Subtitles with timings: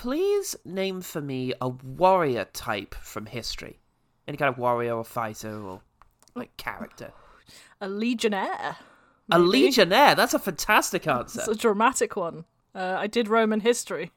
[0.00, 3.78] please name for me a warrior type from history.
[4.26, 5.82] Any kind of warrior or fighter or
[6.34, 7.12] like character.
[7.82, 8.78] A legionnaire.
[9.30, 10.14] A legionnaire.
[10.14, 11.40] That's a fantastic answer.
[11.40, 12.46] It's a dramatic one.
[12.74, 14.10] Uh, I did Roman history.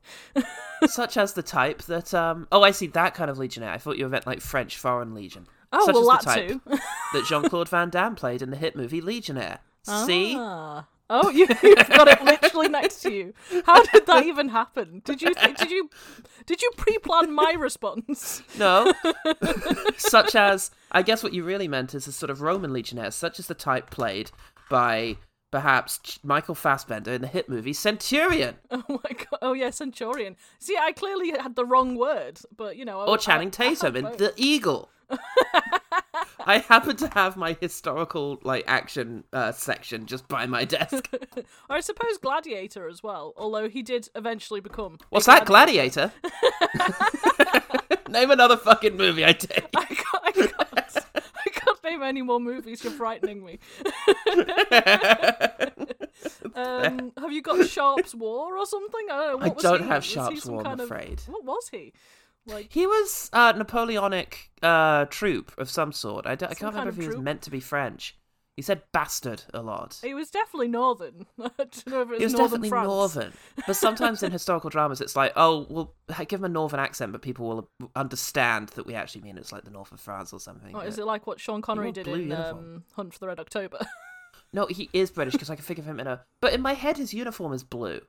[0.86, 3.72] Such as the type that um oh I see that kind of legionnaire.
[3.72, 5.48] I thought you meant like French foreign legion.
[5.74, 6.62] Oh, Such well, as the that type too.
[7.14, 9.60] that Jean Claude Van Damme played in the hit movie Legionnaire.
[9.84, 10.38] See?
[11.10, 13.34] Oh, you, you've got it literally next to you.
[13.66, 15.02] How did that even happen?
[15.04, 15.90] Did you did you
[16.46, 18.42] did you pre-plan my response?
[18.58, 18.94] No.
[19.98, 23.40] such as I guess what you really meant is a sort of Roman legionnaire, such
[23.40, 24.32] as the type played
[24.70, 25.18] by
[25.54, 28.56] perhaps Michael Fassbender in the hit movie Centurion.
[28.72, 29.40] Oh my god!
[29.44, 30.36] Oh yeah, Centurion.
[30.58, 33.00] See, I clearly had the wrong word, but you know.
[33.02, 34.18] I- Or Channing I- I Tatum in both.
[34.18, 34.90] The Eagle.
[36.46, 41.08] I happen to have my historical like action uh, section just by my desk.
[41.70, 43.34] Or I suppose Gladiator as well.
[43.38, 44.98] Although he did eventually become.
[45.12, 46.12] What's that, Gladiator?
[48.10, 49.68] Name another fucking movie I take.
[49.76, 51.06] I can't, I can't.
[51.84, 52.84] Name any more movies.
[52.84, 53.60] You're frightening me.
[56.56, 59.06] um, have you got Sharp's War or something?
[59.12, 59.38] I don't know.
[59.38, 59.88] What I was don't he?
[59.88, 61.22] have Was Sharp's War, I'm of- afraid.
[61.28, 61.94] What was he?
[62.46, 66.26] Like He was a Napoleonic uh, troop of some sort.
[66.26, 68.18] I, don't- I can't remember if he was meant to be French.
[68.56, 70.00] He said bastard a lot.
[70.04, 71.26] he was definitely northern.
[71.42, 72.88] I don't know if it was, He was northern definitely France.
[72.88, 73.34] northern.
[73.66, 75.94] But sometimes in historical dramas, it's like, oh, we'll
[76.28, 79.64] give him a northern accent, but people will understand that we actually mean it's like
[79.64, 80.76] the north of France or something.
[80.76, 83.80] Oh, is it like what Sean Connery did in um, Hunt for the Red October?
[84.56, 86.22] No, he is British because I can think of him in a.
[86.40, 88.02] But in my head, his uniform is blue,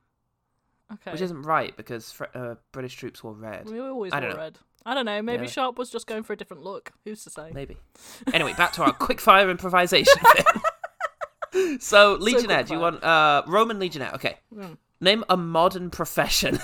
[0.93, 1.13] okay.
[1.13, 3.69] which isn't right because fr- uh, British troops wore red.
[3.71, 4.37] we always I wore know.
[4.37, 4.59] red.
[4.87, 5.23] I don't know.
[5.23, 5.51] Maybe Yeah.
[5.51, 6.93] Sharp was just going for a different look.
[7.05, 7.51] Who's to say?
[7.55, 7.77] Maybe.
[8.33, 10.21] Anyway, back to our quickfire improvisation
[11.53, 11.79] thing.
[11.81, 14.13] so, Legionnaire, do you want uh, Roman Legionnaire?
[14.15, 14.39] Okay.
[14.55, 14.77] Mm.
[15.01, 16.59] Name a modern profession.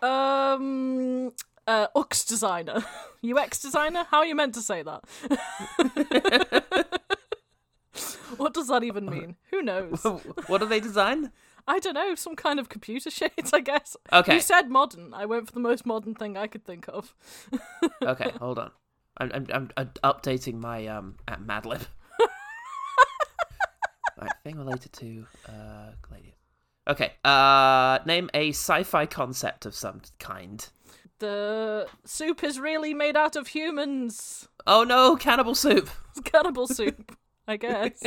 [0.00, 1.32] Um,
[1.66, 2.84] uh, UX designer,
[3.24, 4.04] UX designer.
[4.10, 5.02] How are you meant to say that?
[8.36, 9.36] what does that even mean?
[9.50, 10.04] Who knows?
[10.46, 11.32] what do they design?
[11.66, 12.14] I don't know.
[12.14, 13.96] Some kind of computer shit, I guess.
[14.12, 14.34] Okay.
[14.34, 15.14] You said modern.
[15.14, 17.14] I went for the most modern thing I could think of.
[18.02, 18.70] Okay, hold on.
[19.18, 21.86] I'm, I'm, I'm, updating my um at Madlib.
[24.20, 26.36] right, thing related to uh Gladiator.
[26.86, 30.68] Okay, uh, name a sci-fi concept of some kind.
[31.18, 34.48] The soup is really made out of humans.
[34.66, 35.88] Oh no, cannibal soup!
[36.10, 37.16] It's cannibal soup,
[37.48, 38.02] I guess.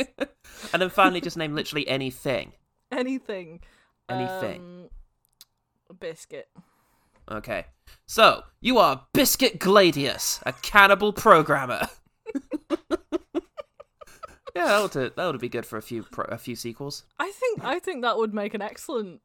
[0.72, 2.52] And then finally, just name literally anything.
[2.90, 3.60] Anything.
[4.08, 4.88] Anything.
[5.90, 6.48] Um, biscuit.
[7.30, 7.66] Okay,
[8.06, 11.86] so you are Biscuit Gladius, a cannibal programmer.
[14.54, 17.04] yeah, that would that would be good for a few pro- a few sequels.
[17.18, 19.20] I think I think that would make an excellent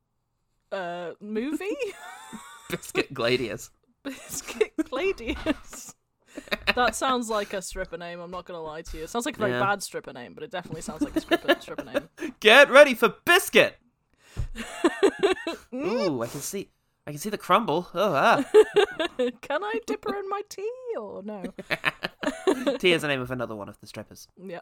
[0.72, 1.78] uh movie.
[2.70, 3.70] Biscuit Gladius.
[4.04, 5.94] Biscuit Gladius.
[6.76, 8.20] That sounds like a stripper name.
[8.20, 9.04] I'm not gonna lie to you.
[9.04, 9.60] It sounds like a very Yeah.
[9.60, 12.10] bad stripper name, but it definitely sounds like a stripper stripper name.
[12.40, 13.78] Get ready for biscuit.
[15.74, 16.70] Ooh, I can see,
[17.06, 17.88] I can see the crumble.
[17.94, 18.44] Oh, ah.
[19.42, 21.44] Can I dip her in my tea or no?
[22.80, 24.28] tea is the name of another one of the strippers.
[24.44, 24.62] Yeah.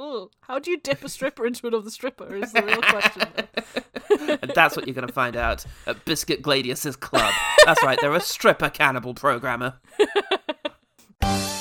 [0.00, 2.34] Ooh, How do you dip a stripper into another stripper?
[2.34, 4.38] Is the real question.
[4.42, 7.32] And that's what you're going to find out at Biscuit Gladius's club.
[7.66, 9.74] That's right, they're a stripper cannibal programmer.
[11.28, 11.57] And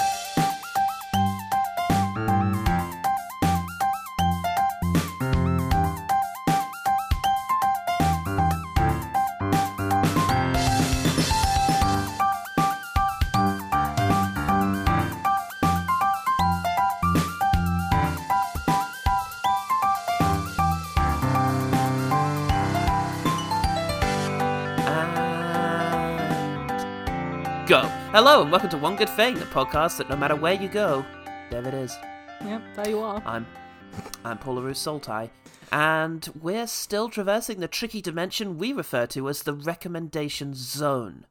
[28.19, 31.05] Hello, and welcome to One Good Thing, the podcast that no matter where you go,
[31.51, 31.95] there it is.
[32.43, 33.21] Yep, there you are.
[33.23, 33.45] I'm
[34.25, 35.29] I'm Paul LaRue Soltai,
[35.71, 41.27] and we're still traversing the tricky dimension we refer to as the recommendation zone.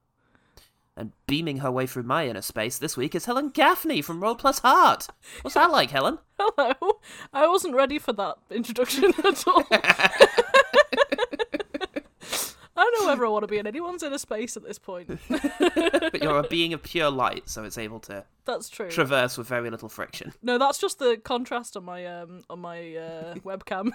[0.97, 4.37] And beaming her way through my inner space this week is Helen Gaffney from Roll
[4.37, 5.09] Plus Heart.
[5.43, 6.21] What's that like, Helen?
[6.38, 7.00] Hello.
[7.33, 9.65] I wasn't ready for that introduction at all.
[12.76, 15.08] I don't I want to be in anyone's inner space at this point.
[15.28, 18.90] But you're a being of pure light, so it's able to That's true.
[18.90, 20.32] traverse with very little friction.
[20.43, 23.93] No, that's just the contrast on my um on my uh, webcam.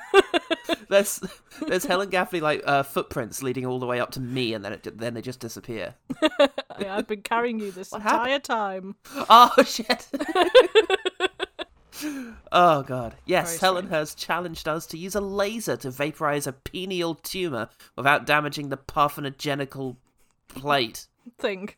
[0.90, 1.22] There's
[1.68, 4.74] there's Helen Gaffney like uh, footprints leading all the way up to me, and then
[4.74, 5.96] it, then they just disappear.
[6.40, 6.50] I,
[6.90, 8.96] I've been carrying you this What entire time.
[9.30, 10.08] Oh shit!
[12.52, 13.16] Oh god.
[13.26, 14.00] Yes, Very Helen strange.
[14.00, 18.78] has challenged us to use a laser to vaporize a pineal tumor without damaging the
[18.78, 19.98] parthenogenical
[20.48, 21.08] plate.
[21.40, 21.70] Thing.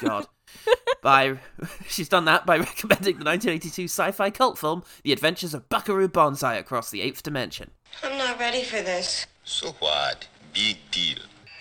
[0.00, 0.26] God.
[1.02, 1.38] by
[1.88, 6.54] she's done that by recommending the 1982 sci-fi cult film The Adventures of Buckaroo Banzai
[6.56, 7.70] Across the Eighth Dimension.
[8.02, 9.26] I'm not ready for this.
[9.44, 10.26] So what?
[10.54, 11.18] Big deal.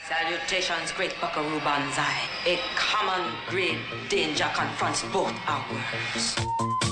[0.07, 2.21] Salutations, great Buckaroo Banzai.
[2.45, 3.77] A common great
[4.09, 6.86] danger confronts both our worlds.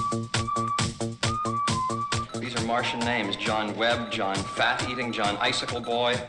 [2.76, 6.20] These are Martian names John Webb, John Fat Eating, John Icicle Boy.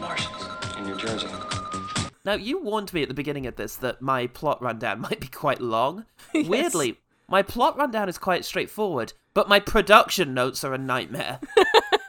[0.00, 1.26] Martians in New Jersey.
[2.24, 5.26] Now, you warned me at the beginning of this that my plot rundown might be
[5.26, 6.04] quite long.
[6.34, 11.40] Weirdly, my plot rundown is quite straightforward, but my production notes are a nightmare.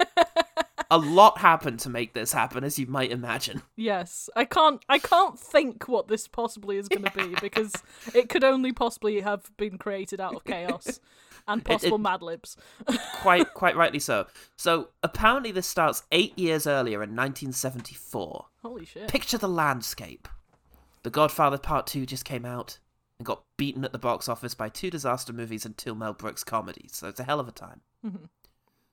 [0.92, 3.64] a lot happened to make this happen, as you might imagine.
[3.76, 4.86] Yes, I can't.
[4.88, 7.74] I can't think what this possibly is going to be because
[8.14, 11.00] it could only possibly have been created out of chaos
[11.48, 12.58] and possible Mad Libs.
[13.22, 14.28] Quite, quite rightly so.
[14.56, 18.46] So, apparently, this starts eight years earlier in 1974.
[18.62, 19.08] Holy shit!
[19.08, 20.28] Picture the landscape.
[21.04, 22.80] The Godfather Part 2 just came out
[23.20, 26.44] and got beaten at the box office by two disaster movies and two Mel Brooks
[26.44, 27.82] comedies, so it's a hell of a time.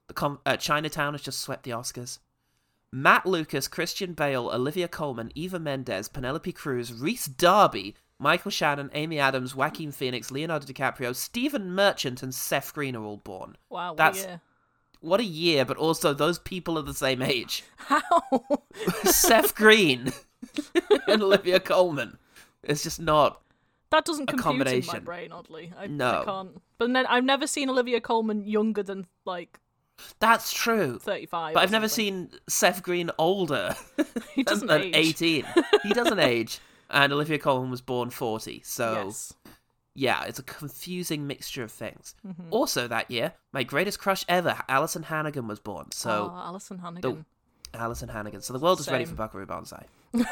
[0.08, 2.19] The com- uh, Chinatown has just swept the Oscars.
[2.93, 9.19] Matt Lucas, Christian Bale, Olivia Colman, Eva Mendes, Penelope Cruz, Rhys Darby, Michael Shannon, Amy
[9.19, 13.56] Adams, Joaquin Phoenix, Leonardo DiCaprio, Stephen Merchant, and Seth Green are all born.
[13.70, 14.37] Wow, That's- yeah.
[15.00, 17.64] What a year, but also those people are the same age.
[17.78, 18.02] How?
[19.05, 20.12] Seth Green
[21.08, 22.19] and Olivia Colman.
[22.62, 23.40] It's just not.
[23.90, 25.32] that doesn't compute in my brain.
[25.32, 26.20] Oddly, I, No.
[26.20, 26.62] I can't.
[26.76, 29.58] But then I've never seen Olivia Colman younger than like
[30.19, 30.99] That's true.
[30.99, 31.55] thirty-five.
[31.55, 33.75] But I've never seen Seth Green older
[34.34, 35.22] He doesn't than age.
[35.22, 35.46] 18.
[35.82, 36.58] He doesn't age.
[36.90, 38.62] And Olivia Colman was born 40.
[38.64, 39.32] So, Yes.
[39.94, 42.14] yeah, it's a confusing mixture of things.
[42.26, 42.48] Mm-hmm.
[42.50, 45.92] Also, that year, my greatest crush ever, Alyson Hannigan, was born.
[45.92, 47.25] So, oh, Alyson Hannigan.
[47.75, 48.40] Alyson Hannigan.
[48.42, 49.16] So the world is ready for Same.
[49.16, 49.87] Buckaroo Banzai.
[50.12, 50.25] yeah,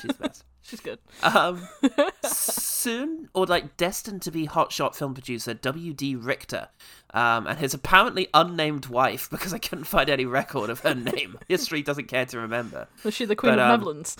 [0.00, 0.44] she's the best.
[0.66, 0.98] She's good.
[1.22, 1.68] Um,
[2.24, 6.16] soon, or like destined to be hotshot film producer W.D.
[6.16, 6.68] Richter,
[7.12, 11.38] um, and his apparently unnamed wife, because I couldn't find any record of her name.
[11.48, 12.88] History doesn't care to remember.
[13.04, 14.16] Was she the Queen But, of um, Netherlands?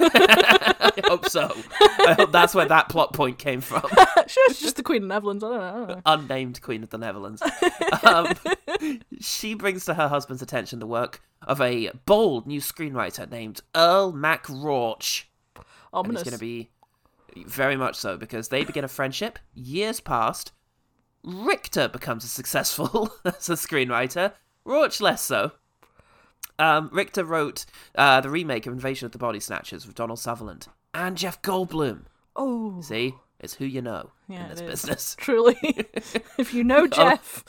[0.00, 1.54] I hope so.
[1.80, 3.82] I hope that's where that plot point came from.
[4.26, 5.44] she was just the Queen of Netherlands.
[5.44, 5.64] I don't know.
[5.64, 6.02] I don't know.
[6.06, 7.42] Unnamed Queen of the Netherlands.
[8.02, 8.32] Um,
[9.20, 14.12] she brings to her husband's attention the work of a bold new screenwriter named Earl
[14.12, 14.46] Mac
[15.92, 16.06] Rauch.
[16.08, 16.70] and it's going to be
[17.46, 19.38] very much so because they begin a friendship.
[19.54, 20.52] Years past,
[21.22, 24.32] Richter becomes a successful as a screenwriter.
[24.64, 25.52] Rauch less so.
[26.58, 27.64] Um, Richter wrote
[27.94, 32.02] uh, the remake of Invasion of the Body Snatchers with Donald Sutherland and Jeff Goldblum.
[32.36, 35.16] oh, See, it's who you know Yeah, in this business.
[35.18, 35.56] truly.
[36.38, 37.44] if you know Jeff,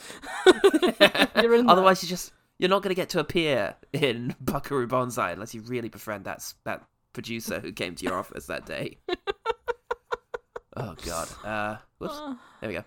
[1.36, 1.66] you're in.
[1.66, 1.70] there.
[1.72, 5.60] Otherwise, you just you're not going to get to appear in Buckaroo Banzai unless you
[5.62, 8.98] really befriend that that producer who came to your office that day.
[10.76, 11.28] oh God.
[11.44, 12.20] Uh, whoops.
[12.60, 12.84] There we go.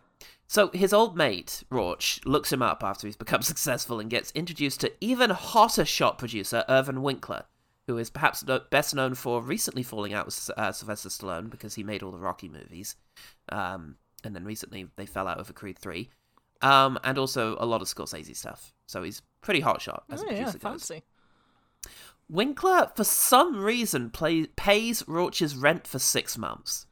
[0.48, 4.82] So his old mate Rauch looks him up after he's become successful and gets introduced
[4.82, 7.46] to even hotter shot producer Irwin Winkler,
[7.88, 11.84] who is perhaps best known for recently falling out with uh, Sylvester Stallone because he
[11.84, 12.96] made all the Rocky movies,
[13.50, 16.10] um, and then recently they fell out over Creed Three,
[16.62, 18.74] um, and also a lot of Scorsese stuff.
[18.88, 20.92] So he's pretty hot shot as a Oh, yeah, producer goes.
[22.30, 26.86] Winkler, for some reason, play, pays Rauch's rent for six months.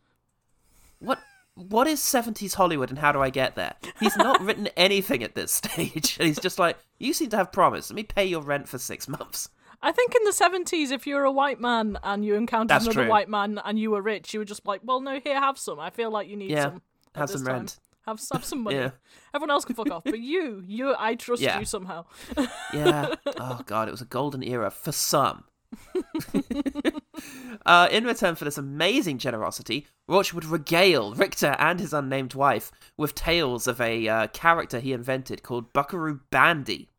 [0.99, 1.19] What?
[1.55, 3.75] What is 70s Hollywood and how do I get there?
[3.99, 6.17] He's not written anything at this stage.
[6.17, 7.91] And he's just like, you seem to have promise.
[7.91, 9.49] Let me pay your rent for six months.
[9.79, 13.03] I think in the seventies, if you're a white man and you encountered That's another
[13.03, 13.09] true.
[13.09, 15.79] white man and you were rich, you were just like, "Well, no, here, have some.
[15.79, 16.81] I feel like you need Yeah, some.
[17.15, 17.53] have some time.
[17.53, 18.75] rent." Have, have some money.
[18.75, 18.91] Yeah.
[19.33, 21.59] Everyone else can fuck off, but you, you, I trust Yeah.
[21.59, 22.05] you somehow.
[22.73, 23.15] Yeah.
[23.39, 25.45] Oh, God, it was a golden era for some.
[27.65, 32.71] uh, in return for this amazing generosity, Rauch would regale Richter and his unnamed wife
[32.97, 36.89] with tales of a uh, character he invented called Buckaroo Bandy.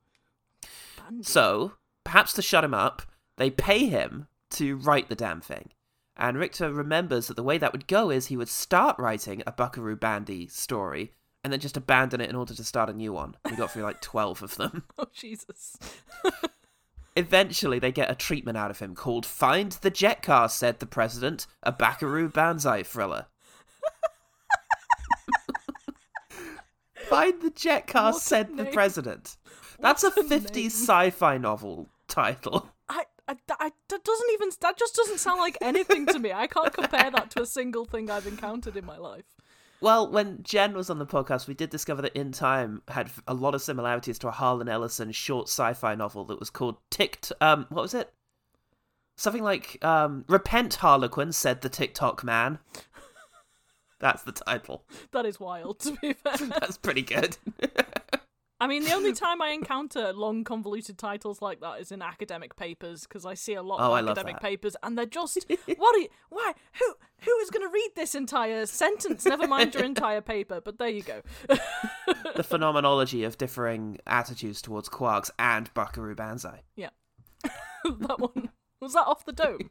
[1.23, 3.03] So, perhaps to shut him up,
[3.37, 5.71] they pay him to write the damn thing.
[6.17, 9.53] And Richter remembers that the way that would go is he would start writing a
[9.53, 13.35] Buckaroo Bandy story and then just abandon it in order to start a new one.
[13.51, 14.85] He got through like 12 of them.
[14.99, 15.77] Oh Jesus!
[17.17, 20.87] Eventually, they get a treatment out of him called Find the Jet Car, said the
[20.87, 23.27] president, a Buckaroo Banzai thriller.
[27.09, 28.73] Find the Jet Car, What said the name.
[28.73, 29.37] president.
[29.79, 32.71] That's a 50s sci fi novel title.
[33.27, 34.51] I, that doesn't even.
[34.61, 36.33] That just doesn't sound like anything to me.
[36.33, 39.25] I can't compare that to a single thing I've encountered in my life.
[39.81, 43.35] Well, when Jen was on the podcast, we did discover that In Time had a
[43.35, 47.33] lot of similarities to a Harlan Ellison short sci-fi novel that was called Ticked.
[47.41, 48.13] Um, what was it?
[49.17, 52.59] Something like um, "Repent, Harlequin," said the Ticktockman.
[54.01, 54.85] That's the title.
[55.13, 56.37] That is wild, to be fair.
[56.37, 57.37] That's pretty good.
[58.61, 62.57] I mean, the only time I encounter long, convoluted titles like that is in academic
[62.57, 65.45] papers because I see a lot Oh, of love academic papers, and they're just
[65.77, 65.95] what?
[65.97, 66.53] Are you, why?
[66.81, 66.95] Who?
[67.25, 69.25] Who is going to read this entire sentence?
[69.25, 70.61] Never mind your entire paper.
[70.61, 71.23] But there you go.
[72.37, 76.63] the phenomenology of differing attitudes towards quarks and Buckaroo Banzai.
[76.77, 76.91] yeah,
[77.85, 79.71] that one was that off the dome.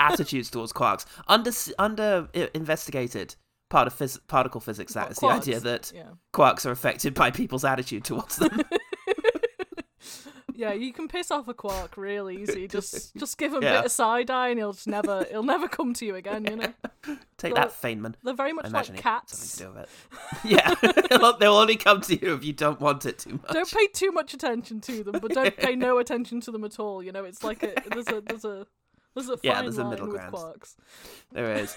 [0.00, 1.04] attitudes towards quarks.
[1.28, 3.34] Under under investigated
[3.68, 4.92] part of phys- particle physics.
[4.94, 6.10] That is the idea that Yeah.
[6.32, 8.60] quarks are affected by people's attitude towards them.
[10.58, 12.66] Yeah, you can piss off a quark real easy.
[12.66, 15.68] Just just give him a bit of side eye, and he'll just never he'll never
[15.68, 16.46] come to you again.
[16.46, 16.72] You know,
[17.36, 18.14] Take Well, that, Feynman.
[18.24, 19.36] they're very much like cats.
[19.36, 19.90] something to do with
[20.46, 20.48] it.
[20.50, 20.74] Yeah,
[21.10, 23.50] they'll, they'll only come to you if you don't want it too much.
[23.52, 26.80] Don't pay too much attention to them, but don't pay no attention to them at
[26.80, 27.02] all.
[27.02, 28.66] You know, it's like a there's a there's a
[29.14, 30.32] there's a fine Yeah, there's a line middle with ground.
[30.34, 30.74] quarks.
[31.32, 31.76] There is.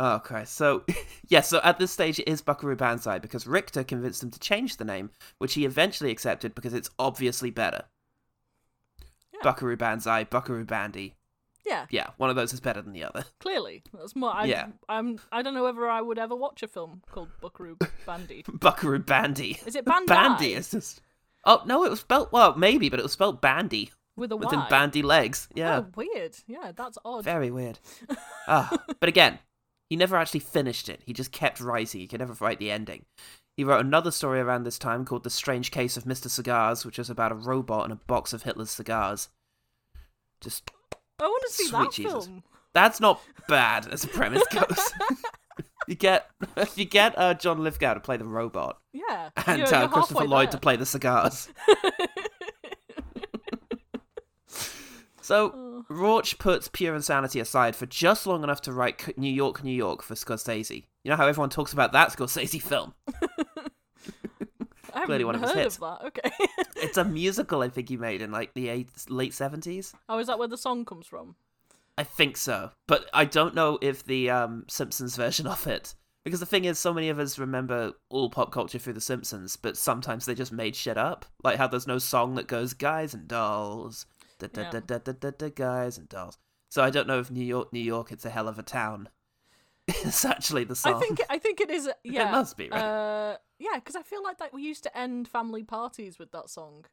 [0.00, 0.54] Oh Christ!
[0.54, 0.84] So,
[1.28, 1.40] yeah.
[1.42, 4.84] So at this stage, it is Buckaroo Banzai because Richter convinced him to change the
[4.84, 7.82] name, which he eventually accepted because it's obviously better.
[9.34, 9.40] Yeah.
[9.42, 11.14] Buckaroo Banzai, Buckaroo Bandy.
[11.66, 13.24] Yeah, Yeah, one of those is better than the other.
[13.40, 14.32] clearly that's more.
[14.32, 14.68] I, Yeah.
[14.88, 15.18] I'm.
[15.30, 17.76] I don't know whether I would ever watch a film called Buckaroo
[18.06, 18.42] Bandy.
[18.52, 19.58] Buckaroo Bandy.
[19.66, 20.06] Is it Bandai?
[20.06, 21.02] Bandy is just.
[21.44, 24.50] Oh no, it was spelt well, maybe, but it was spelt Bandy with a with
[24.50, 24.66] Y.
[24.70, 25.46] bandy legs.
[25.54, 26.36] Yeah, Oh, weird.
[26.46, 27.24] Yeah, that's odd.
[27.24, 27.78] very weird.
[28.50, 29.38] Ah, but again,
[29.90, 31.02] he never actually finished it.
[31.04, 32.00] He just kept writing.
[32.00, 33.04] He could never write the ending.
[33.56, 36.30] He wrote another story around this time called The Strange Case of Mr.
[36.30, 39.28] Cigars, which was about a robot and a box of Hitler's cigars.
[40.40, 40.70] Just
[41.20, 42.26] I want to see Sweet that Jesus.
[42.26, 42.42] film.
[42.72, 44.92] that's not bad as a premise goes.
[45.88, 46.30] you get
[46.76, 50.24] you get uh, John Lithgow to play the robot Yeah, and you're, uh, you're Christopher
[50.28, 51.48] Lloyd to play the cigars.
[55.28, 59.74] so Rauch puts pure insanity aside for just long enough to write New York, New
[59.74, 60.84] York for Scorsese.
[61.04, 62.94] You know how everyone talks about that Scorsese film?
[64.94, 65.76] I clearly one of his heard hits.
[65.76, 66.06] of that.
[66.06, 66.30] Okay.
[66.80, 69.92] It's a musical I think he made in like the eight, late seventies.
[70.08, 71.34] oh, is that where the song comes from?
[71.98, 75.94] I think so, but I don't know if the um, Simpsons version of it.
[76.24, 79.56] Because the thing is, so many of us remember all pop culture through The Simpsons,
[79.56, 81.26] but sometimes they just made shit up.
[81.42, 84.06] Like how there's no song that goes "Guys and Dolls,"
[84.38, 86.38] da Guys and Dolls.
[86.70, 89.08] So I don't know if New York, New York, it's a hell of a town.
[89.88, 90.94] It's actually the song.
[90.94, 91.88] I think I think it is.
[92.04, 92.78] Yeah, it must be, right?
[92.78, 96.50] Uh, yeah, because I feel like that we used to end family parties with that
[96.50, 96.84] song.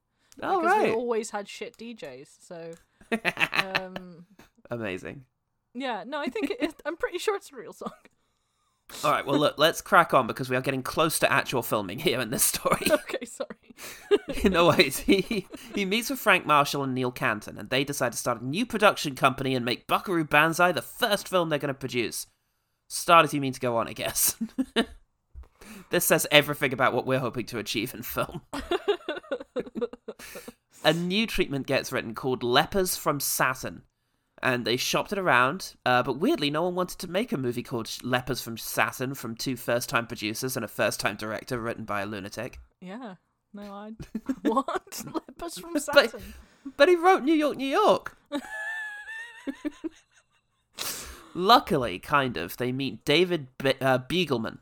[0.42, 2.30] oh because we always had shit DJs.
[2.40, 2.72] So,
[3.76, 4.26] um,
[4.72, 5.26] amazing.
[5.74, 7.92] yeah, no, I think it, I'm pretty sure it's a real song.
[9.04, 12.00] All right, well look, let's crack on because we are getting close to actual filming
[12.00, 12.88] here in this story.
[12.92, 13.50] okay, sorry.
[14.44, 15.00] in no ways.
[15.00, 18.46] He he meets with Frank Marshall and Neil Canton, and they decide to start a
[18.46, 22.28] new production company and make Buckaroo Banzai the first film they're going to produce.
[22.88, 24.36] Start as you mean to go on, I guess.
[25.90, 28.42] this says everything about what we're hoping to achieve in film.
[30.84, 33.82] a new treatment gets written called Lepers from Saturn.
[34.46, 37.64] And they shopped it around, uh, but weirdly, no one wanted to make a movie
[37.64, 41.84] called Lepers from Saturn from two first time producers and a first time director written
[41.84, 42.60] by a lunatic.
[42.80, 43.16] Yeah.
[43.56, 43.94] No, I
[44.44, 46.34] what lepers from But- Saturn.
[46.78, 48.16] But he wrote New York, New York.
[51.34, 54.60] Luckily, kind of, they meet David Be- uh, Begelman,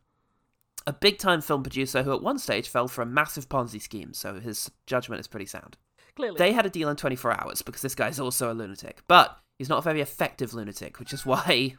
[0.88, 4.14] a big time film producer who at one stage fell for a massive Ponzi scheme,
[4.14, 5.78] so his judgment is pretty sound.
[6.16, 9.38] Clearly, They had a deal in 24 hours because this guy's also a lunatic, but
[9.64, 11.76] he's not a very effective lunatic, which is why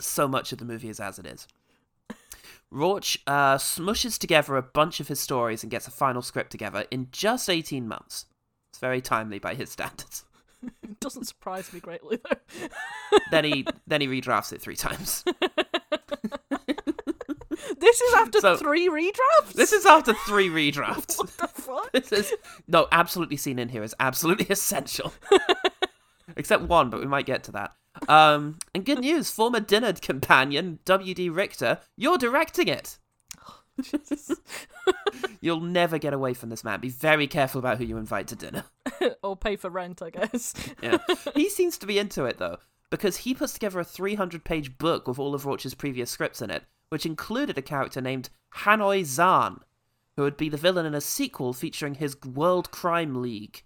[0.00, 1.46] so much of the movie is as it is.
[2.72, 6.84] Rauch uh, smushes together a bunch of his stories and gets a final script together
[6.90, 8.26] in just 18 months.
[8.70, 10.24] It's very timely by his standards.
[10.82, 12.68] it doesn't surprise me greatly though.
[13.30, 15.24] then he then he redrafts it three times.
[17.78, 19.52] this is after So- three redrafts.
[19.54, 21.18] This is after three redrafts.
[21.18, 21.92] what the fuck?
[21.92, 22.32] this is
[22.68, 25.12] no absolutely seen in here is absolutely essential.
[26.40, 27.74] Except one, but we might get to that.
[28.08, 31.28] Um, and good news, former dinner companion W.D.
[31.28, 32.98] Richter, you're directing it.
[35.42, 36.80] You'll never get away from this man.
[36.80, 38.64] Be very careful about who you invite to dinner.
[39.22, 40.54] or pay for rent, I guess.
[40.82, 40.96] Yeah.
[41.34, 42.56] he seems to be into it though,
[42.88, 46.50] because he puts together a 300 page book with all of Rauch's previous scripts in
[46.50, 48.30] it, which included a character named
[48.60, 49.60] Hanoi Xan,
[50.16, 53.62] who would be the villain in a sequel featuring his World Crime League.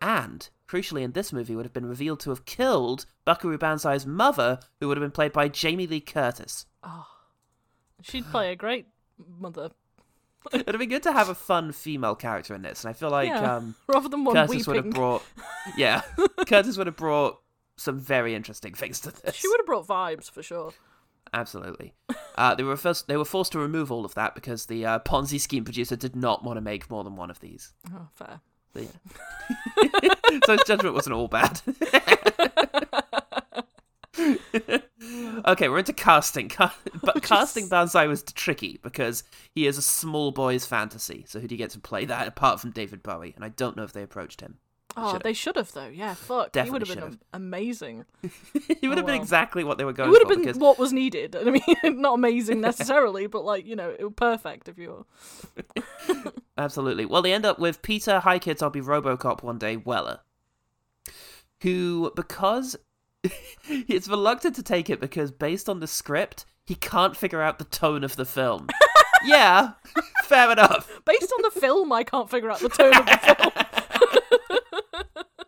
[0.00, 4.60] And, crucially in this movie, would have been revealed to have killed Buckaroo Banzai's mother,
[4.80, 6.66] who would have been played by Jamie Lee Curtis.
[6.82, 7.06] Oh,
[8.02, 8.86] She'd play a great
[9.38, 9.70] mother.
[10.52, 13.28] It'd be good to have a fun female character in this, and I feel like
[13.28, 13.56] yeah.
[13.56, 15.22] um, Rather than one Curtis would have brought,
[15.76, 16.02] yeah,
[16.46, 17.40] Curtis would have brought
[17.76, 19.34] some very interesting things to this.
[19.34, 20.72] She would have brought vibes for sure.
[21.32, 21.92] Absolutely.
[22.36, 23.08] Uh, they were first.
[23.08, 26.16] They were forced to remove all of that because the uh, Ponzi scheme producer did
[26.16, 27.74] not want to make more than one of these.
[27.92, 28.40] Oh, fair.
[29.78, 30.38] So, yeah.
[30.44, 31.62] so his judgment wasn't all bad.
[35.46, 36.48] okay, we're into casting.
[36.50, 41.24] Ca- but casting Banzai was tricky because he is a small boy's fantasy.
[41.26, 43.32] So who do you get to play that apart from David Bowie?
[43.34, 44.58] And I don't know if they approached him.
[45.00, 45.22] Oh, Should've.
[45.22, 45.88] they should have though.
[45.88, 46.56] Yeah, fuck.
[46.56, 48.04] he would have been am- amazing.
[48.80, 49.22] he would have been oh, wow.
[49.22, 51.36] exactly what they were going It would have been because what was needed.
[51.40, 55.06] I mean, not amazing necessarily, but like you know, it was perfect if you
[56.06, 56.32] were.
[56.56, 57.04] Absolutely.
[57.04, 60.20] Well, they end up with Peter, hi kids, I'll be Robocop one day, Weller.
[61.62, 62.76] Who, because
[63.62, 67.64] he's reluctant to take it because based on the script, he can't figure out the
[67.64, 68.68] tone of the film.
[69.24, 69.72] yeah,
[70.24, 71.00] fair enough.
[71.04, 73.77] Based on the film, I can't figure out the tone of the film.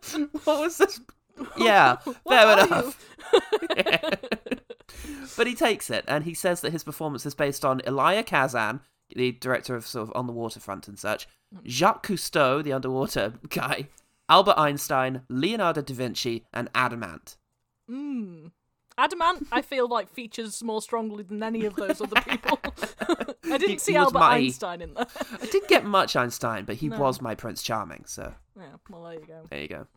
[0.43, 0.99] What was this?
[1.57, 1.95] Yeah,
[2.27, 3.03] fair enough.
[5.37, 8.81] but he takes it, and he says that his performance is based on Elia Kazan,
[9.15, 11.27] the director of sort of On the Waterfront and such,
[11.65, 13.87] Jacques Cousteau, the underwater guy,
[14.29, 17.37] Albert Einstein, Leonardo da Vinci, and Adam Ant.
[17.89, 18.51] Mm.
[19.03, 22.59] Adam Ant, I feel like features more strongly than any of those other people.
[23.45, 25.07] I didn't He- see he Albert my- Einstein in there.
[25.41, 26.97] I didn't get much Einstein, but he No.
[26.99, 29.41] was my Prince Charming, so yeah, well there you go.
[29.49, 29.87] there you go.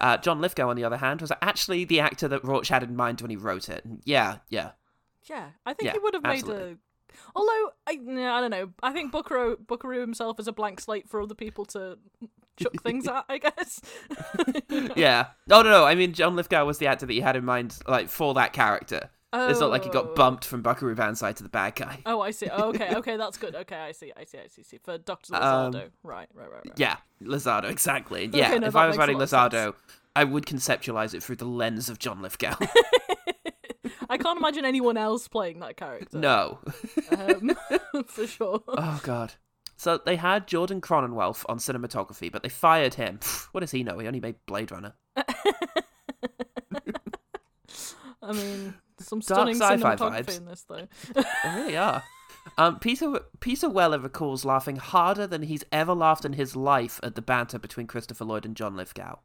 [0.00, 2.96] Uh, John Lithgow, on the other hand, was actually the actor that Rauch had in
[2.96, 3.84] mind when he wrote it.
[4.04, 4.70] Yeah, yeah.
[5.28, 6.76] Yeah, I think Yeah, he would have made a.
[7.36, 8.70] Although I, I don't know.
[8.82, 11.98] I think Buckaroo, Buckaroo himself is a blank slate for other people to
[12.58, 13.24] chuck things at.
[13.28, 13.80] I guess.
[14.96, 15.26] yeah.
[15.46, 15.84] No, no, no.
[15.84, 18.52] I mean, John Lithgow was the actor that you had in mind, like for that
[18.52, 19.10] character.
[19.32, 19.92] It's not like he Oh.
[19.92, 22.00] got bumped from Buckaroo Banzai to the bad guy.
[22.04, 22.48] Oh, I see.
[22.50, 23.54] Oh, okay, okay, that's good.
[23.60, 24.12] Okay, I see.
[24.16, 24.38] I see.
[24.38, 24.64] I see.
[24.64, 24.78] see.
[24.78, 26.72] For Doctor Um, Lizardo, right, right, right, right.
[26.76, 28.24] Yeah, Lizardo, exactly.
[28.24, 29.18] And Yeah, no, if I was writing.
[29.18, 29.74] Lizardo,
[30.16, 32.56] I would conceptualize it through the lens of John Lithgow.
[34.08, 36.18] I can't imagine anyone else playing that character.
[36.18, 36.58] no.
[37.16, 37.52] um,
[38.06, 38.60] for sure.
[38.66, 39.34] Oh god.
[39.80, 43.18] So they had Jordan Cronenweth on cinematography, but they fired him.
[43.52, 43.98] What does he know?
[43.98, 44.92] He only made Blade Runner.
[45.16, 45.24] I
[48.34, 50.36] mean, some Dark stunning sci-fi cinematography vibes.
[50.36, 50.86] in this, though.
[51.14, 52.02] They really are.
[52.58, 57.14] Um, Peter Peter Weller recalls laughing harder than he's ever laughed in his life at
[57.14, 59.20] the banter between Christopher Lloyd and John Lithgow.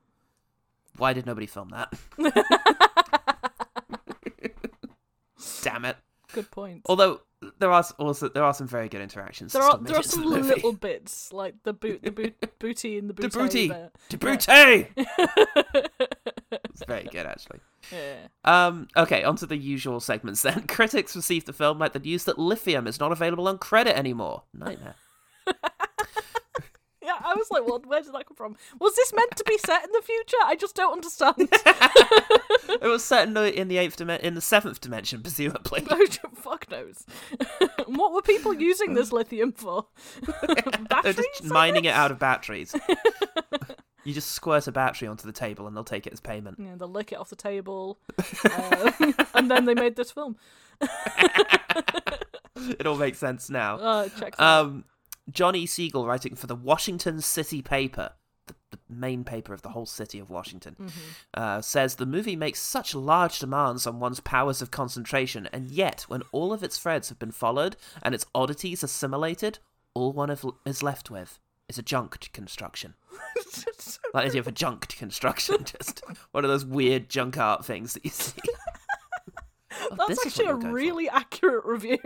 [0.96, 1.94] Why did nobody film that?
[5.64, 5.98] Damn it!
[6.32, 6.84] Good point.
[6.86, 7.20] Although
[7.60, 9.54] there are also there are some very good interactions.
[9.54, 13.10] there are there are some the little bits like the boot the boot booty and
[13.10, 13.68] the booty.
[13.68, 13.92] Brute, bit.
[14.10, 14.48] De Brute.
[16.76, 17.60] It's very good actually.
[17.92, 18.28] Yeah.
[18.44, 20.62] Um, okay, onto the usual segments then.
[20.68, 24.44] Critics received the film like the news that Lithium is not available on credit anymore.
[24.54, 24.96] Nightmare.
[27.26, 27.86] I was like, what?
[27.86, 28.56] Where did that come from?
[28.80, 30.38] Was this meant to be set in the future?
[30.46, 31.50] I just don't understand.
[32.82, 35.82] it was set in the in the eighth dimension, in the seventh dimension, presumably.
[36.36, 37.06] Fuck knows.
[37.88, 39.88] what were people using this lithium for?
[40.22, 40.56] They're
[40.90, 41.16] Batteries?
[41.38, 42.76] just mining it out of batteries.
[44.04, 46.60] you just squirt a battery onto the table and they'll take it as payment.
[46.60, 47.98] Yeah, they'll lick it off the table,
[48.54, 50.38] um, and then they made this film.
[52.80, 53.76] It all makes sense now.
[53.78, 54.40] Uh, check.
[54.40, 54.86] Um,
[55.28, 58.12] Um, Johnny Siegel, writing for the Washington City paper,
[58.48, 60.76] the, the main paper of the whole city of Washington,
[61.34, 66.06] uh, says the movie makes such large demands on one's powers of concentration, and yet,
[66.08, 69.60] when all of its threads have been followed and its oddities assimilated,
[69.94, 72.94] all one of, is left with is a junked construction.
[74.14, 78.06] Like idea of a junked construction, just one of those weird junk art things that
[78.06, 78.42] you see.
[79.82, 80.72] Oh, That's this is what actually a you're for.
[80.72, 81.98] really accurate review.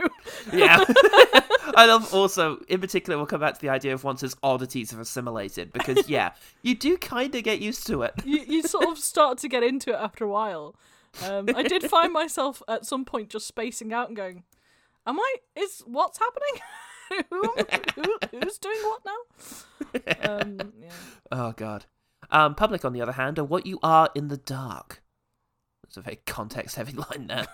[0.52, 0.84] Yeah.
[1.74, 4.90] I love also, in particular, we'll come back to the idea of once its oddities
[4.90, 8.14] have assimilated, because, yeah, you do kind of get used to it.
[8.24, 10.74] you, you sort of start to get into it after a while.
[11.24, 14.44] Um, I did find myself at some point just spacing out and going,
[15.06, 15.34] "Am I?
[15.56, 17.24] Is what's happening?
[17.30, 17.42] who,
[18.30, 19.16] who, who's doing what now?"
[20.22, 20.90] Um, yeah.
[21.32, 21.86] Oh, God.
[22.30, 25.02] Um, public, on the other hand, are what you are in the dark.
[25.90, 27.48] It's a very context heavy line there.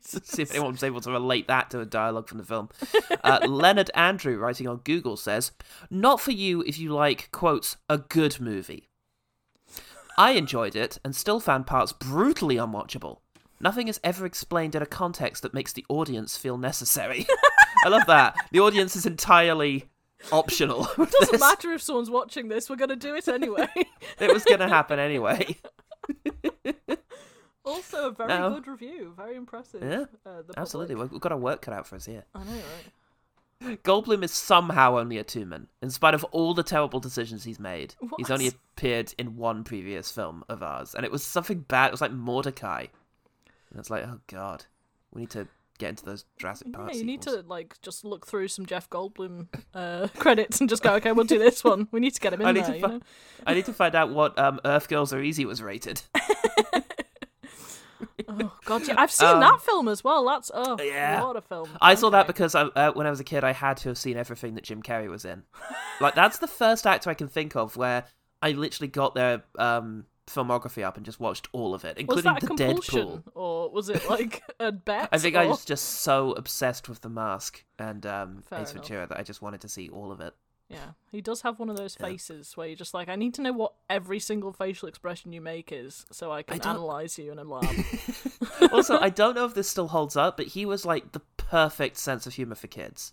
[0.00, 2.70] See if anyone was able to relate that to a dialogue from the film.
[3.22, 5.52] Uh, Leonard Andrew, writing on Google, says,
[5.90, 8.88] Not for you if you like, quotes, a good movie.
[10.16, 13.18] I enjoyed it and still found parts brutally unwatchable.
[13.60, 17.26] Nothing is ever explained in a context that makes the audience feel necessary.
[17.84, 18.36] I love that.
[18.52, 19.90] The audience is entirely
[20.32, 20.88] optional.
[20.96, 21.40] with Doesn't this.
[21.42, 22.70] matter if someone's watching this.
[22.70, 23.68] We're gonna do it anyway.
[24.18, 25.58] It was going to happen anyway.
[27.66, 28.50] Also, a very No.
[28.54, 29.12] good review.
[29.16, 29.82] Very impressive.
[29.82, 31.12] Yeah, uh, the Absolutely, public.
[31.12, 32.24] we've got our work cut out for us here.
[32.34, 33.82] I know, right?
[33.82, 37.94] Goldblum is somehow only a two-man, in spite of all the terrible decisions he's made.
[38.18, 41.86] He's only appeared in one previous film of ours, and it was something bad.
[41.88, 42.80] It was like Mortdecai,
[43.70, 44.66] and it's like, oh god,
[45.12, 45.48] we need to
[45.78, 46.92] get into those Jurassic Park.
[46.92, 47.42] Yeah, you need sequels.
[47.44, 51.24] to like just look through some Jeff Goldblum uh, credits and just go, okay, we'll
[51.26, 51.88] do this one.
[51.90, 52.72] We need to get him in I need there.
[52.72, 53.00] to you know?
[53.46, 56.02] I need to find out what um, Earth Girls Are Easy was rated.
[58.28, 60.24] Oh God, yeah, I've seen Um, that film as well.
[60.24, 61.22] That's oh, yeah.
[61.22, 61.68] what a film.
[61.80, 63.98] I saw that because I, uh, when I was a kid, I had to have
[63.98, 65.44] seen everything that Jim Carrey was in.
[66.00, 68.04] Like that's the first actor I can think of where
[68.42, 72.40] I literally got their um, filmography up and just watched all of it, including the
[72.48, 73.22] Deadpool.
[73.34, 75.08] or was it like a bet?
[75.12, 78.84] I think I was just so obsessed with The Mask and um, Fair Ace enough.
[78.88, 80.34] Ventura that I just wanted to see all of it.
[80.68, 83.42] Yeah, he does have one of those faces where you're just like, I need to
[83.42, 87.30] know what every single facial expression you make is, so I can don't- analyze you
[87.30, 87.72] in a lab.
[88.72, 91.96] also, I don't know if this still holds up, but he was like the perfect
[91.98, 93.12] sense of humor for kids.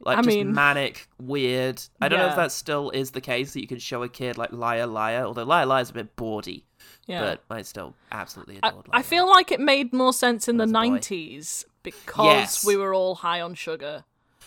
[0.00, 1.80] Like I just mean- manic, weird.
[2.00, 4.36] I don't know if that still is the case that you can show a kid
[4.36, 6.64] like Liar Liar, although Liar liar is a bit bawdy,
[7.06, 7.36] Yeah.
[7.48, 10.56] but I still absolutely I, adored I Liar feel like it made more sense in
[10.56, 10.78] the As boy.
[10.98, 12.64] 90s because Yes.
[12.66, 14.04] we were all high on sugar.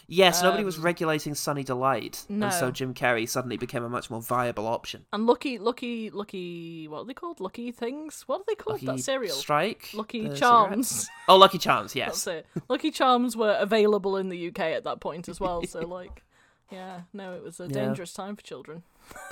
[0.10, 2.74] Yes, nobody was regulating Sunny Delight, and so um.
[2.74, 5.06] Jim Carrey suddenly became a much more viable option.
[5.12, 7.42] And Lucky, Lucky, Lucky, what are they called?
[7.42, 8.24] Lucky Things?
[8.26, 8.82] What are they called?
[8.84, 9.36] Lucky that cereal?
[9.36, 10.88] Strike, Lucky Charms.
[10.90, 11.10] cigarette?
[11.28, 12.24] Oh, Lucky Charms, yes.
[12.24, 12.64] That's it.
[12.70, 16.24] Lucky Charms were available in the UK at that point as well, so like,
[16.72, 17.74] yeah, no, it was a Yeah.
[17.74, 18.84] dangerous time for children.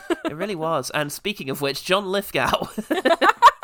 [0.09, 0.89] It really was.
[0.91, 2.67] And speaking of which, John Lithgow.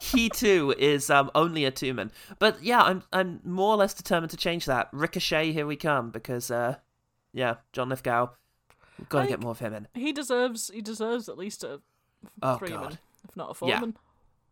[0.00, 2.10] he too is um, only a two man.
[2.38, 4.88] But yeah, I'm I'm more or less determined to change that.
[4.92, 6.76] Ricochet, here we come, because uh
[7.32, 8.30] yeah, John Lithgow.
[8.98, 9.86] We've got to get more of him in.
[9.94, 11.80] He deserves, he deserves at least a
[12.42, 13.78] Oh three man, if not a Yeah.
[13.78, 13.96] foreman.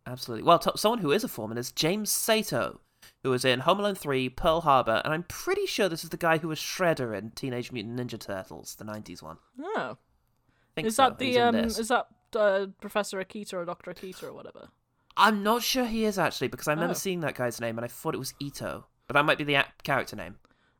[0.05, 0.43] Absolutely.
[0.43, 2.79] Well, t- someone who is a foreman is James Saito,
[3.23, 6.17] who was in Home Alone 3, Pearl Harbor, and I'm pretty sure this is the
[6.17, 9.37] guy who was Shredder in Teenage Mutant Ninja Turtles, the 90s one.
[9.61, 9.97] Oh,
[10.77, 11.03] is so.
[11.09, 11.55] that the um?
[11.55, 14.69] Is that uh, Professor Hikita or Doctor Hikita or whatever?
[15.17, 16.95] I'm not sure he is actually, because I remember Oh.
[16.95, 18.85] seeing that guy's name and I thought it was Ito.
[19.07, 20.35] But that might be the a- character name.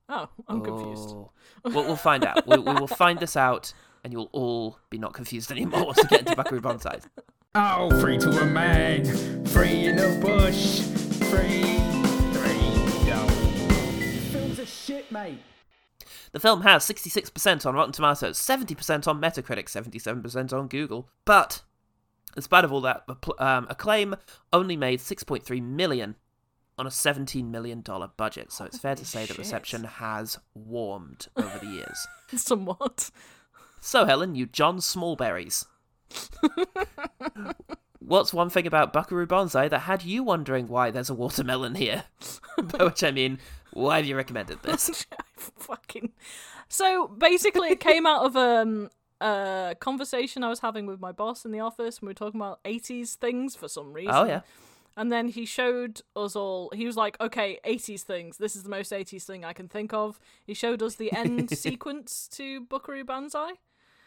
[0.09, 1.09] Oh, I'm confused.
[1.09, 1.31] Oh.
[1.65, 2.47] We'll, we'll find out.
[2.47, 3.73] we, we will find this out,
[4.03, 6.99] and you'll all be not confused anymore once we get into Buckaroo Banzai.
[7.55, 10.81] Oh, free to a man, free in the bush,
[11.29, 11.63] free,
[12.39, 13.27] free, yo.
[14.31, 15.39] Film's a shit, mate.
[16.31, 21.09] The film has 66% on Rotten Tomatoes, 70% on Metacritic, 77% on Google.
[21.25, 21.63] But,
[22.37, 23.03] in spite of all that,
[23.39, 24.15] um, Acclaim
[24.53, 26.15] only made 6.3 million
[26.77, 28.51] on a 17 million dollar budget.
[28.51, 32.07] So it's fair to say that reception has warmed over the years.
[32.35, 33.09] Somewhat.
[33.81, 35.65] So, Helen, you John Smallberries.
[37.99, 42.03] What's one thing about Buckaroo Banzai that had you wondering why there's a watermelon here?
[42.57, 43.39] By which I mean,
[43.73, 45.05] why have you recommended this?
[45.35, 46.11] Fucking.
[46.69, 48.89] So basically, it came out of um
[49.21, 52.39] a conversation I was having with my boss in the office, and we were talking
[52.39, 54.13] about '80s things for some reason.
[54.13, 54.41] Oh, yeah.
[54.95, 56.71] And then he showed us all.
[56.73, 58.37] He was like, "Okay, '80s things.
[58.37, 61.49] This is the most '80s thing I can think of." He showed us the end
[61.65, 63.51] sequence to Buckaroo Banzai.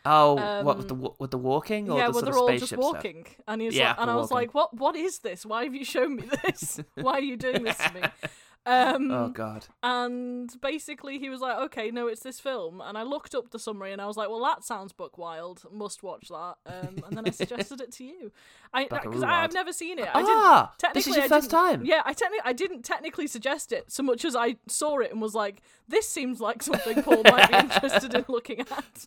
[0.05, 2.69] Oh, what with Um, the with the walking or yeah, the where they're all just
[2.71, 2.95] spaceship stuff?
[2.95, 4.37] walking, and he's Yeah, like, and I was walking.
[4.37, 4.75] like, "What?
[4.77, 5.45] What is this?
[5.47, 6.81] Why have you shown me this?
[6.95, 8.01] Why are you doing this to me?"
[8.67, 9.67] Um, Oh god.
[9.83, 13.59] and basically, he was like, "Okay, no, it's this film." And I looked up the
[13.59, 15.63] summary, and I was like, "Well, that sounds book wild.
[15.73, 18.31] Must watch that." Um, and then I suggested it to you.
[18.75, 20.09] I because I've never seen it.
[20.15, 21.85] I Ah, didn't, this is technically, your first time.
[21.85, 25.23] Yeah, I technically I didn't technically suggest it so much as I saw it and
[25.23, 29.07] was like, "This seems like something Paul might be interested in looking at."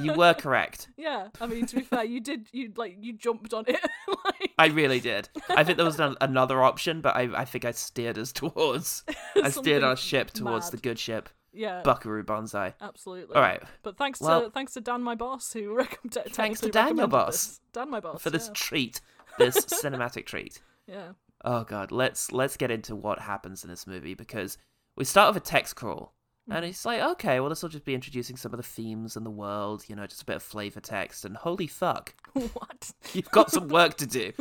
[0.00, 0.88] You were correct.
[0.96, 3.78] yeah, I mean, to be fair, you did you like you jumped on it.
[4.24, 5.28] like, I really did.
[5.50, 8.93] I think there was an, another option, but I, I think I steered us towards.
[9.42, 12.74] I steered our ship towards the good ship, yeah, Buckaroo Banzai.
[12.80, 13.34] absolutely.
[13.34, 13.62] All right.
[13.82, 16.32] But thanks Well- to thanks to Dan, my boss, who recommended.
[16.34, 17.46] Thanks to Dan, your boss.
[17.46, 17.60] this.
[17.72, 18.20] Dan, my boss.
[18.22, 18.52] for this yeah.
[18.54, 19.00] treat,
[19.38, 20.60] this cinematic treat.
[20.86, 21.12] yeah.
[21.46, 24.56] Oh god, let's let's get into what happens in this movie because
[24.96, 26.14] we start with a text crawl.
[26.50, 26.56] Mm.
[26.56, 29.24] And it's like, okay, well, this will just be introducing some of the themes and
[29.26, 31.24] the world, you know, just a bit of flavor text.
[31.24, 32.92] And holy fuck, what?
[33.12, 34.32] you've got some work to do.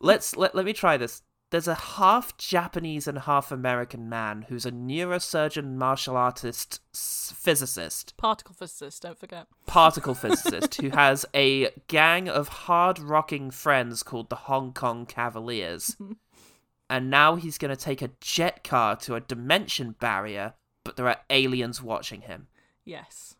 [0.00, 1.22] Let's let let me try this.
[1.52, 8.54] There's a half Japanese and half American man who's a neurosurgeon, martial artist, physicist, Particle
[8.54, 9.02] physicist.
[9.02, 9.48] Don't forget.
[9.66, 15.94] particle physicist who has a gang of hard rocking friends called the Hong Kong Cavaliers.
[16.88, 21.06] and now he's going to take a jet car to a dimension barrier, but there
[21.06, 22.46] are aliens watching him.
[22.82, 23.34] Yes.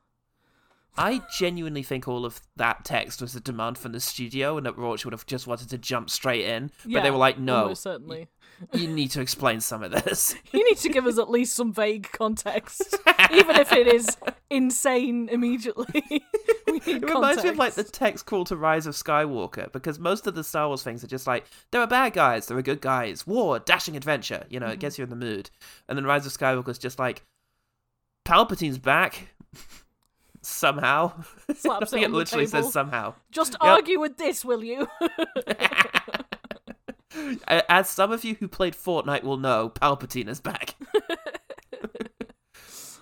[0.97, 4.77] I genuinely think all of that text was a demand from the studio, and that
[4.77, 7.73] Rauch would have just wanted to jump straight in, but Yeah, they were like, "No,
[7.73, 8.29] certainly.
[8.75, 11.73] you need to explain some of this." You need to give us at least some
[11.73, 12.95] vague context,
[13.33, 14.17] even if it is
[14.51, 16.23] insane immediately.
[16.85, 20.35] It reminds me of like the text call to Rise of Skywalker because most of
[20.35, 23.27] the Star Wars things are just like there are bad guys, there are good guys,
[23.27, 24.45] war, dashing adventure.
[24.49, 24.73] You know, Mm-hmm.
[24.75, 25.51] it gets you in the mood.
[25.89, 27.23] And then Rise of Skywalker is just like
[28.25, 29.29] Palpatine's back
[30.43, 31.13] somehow.
[31.55, 32.63] Slaps I think it it literally table.
[32.65, 33.15] says somehow.
[33.31, 34.89] Just argue with this, will you?
[37.47, 40.75] As some of you who played Fortnite will know, Palpatine is back.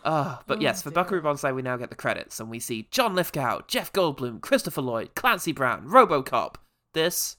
[0.02, 3.14] Ah, but yes, for Buckaroo Banzai, we now get the credits, and we see John
[3.14, 6.54] Lithgow, Jeff Goldblum, Christopher Lloyd, Clancy Brown, RoboCop.
[6.94, 7.36] This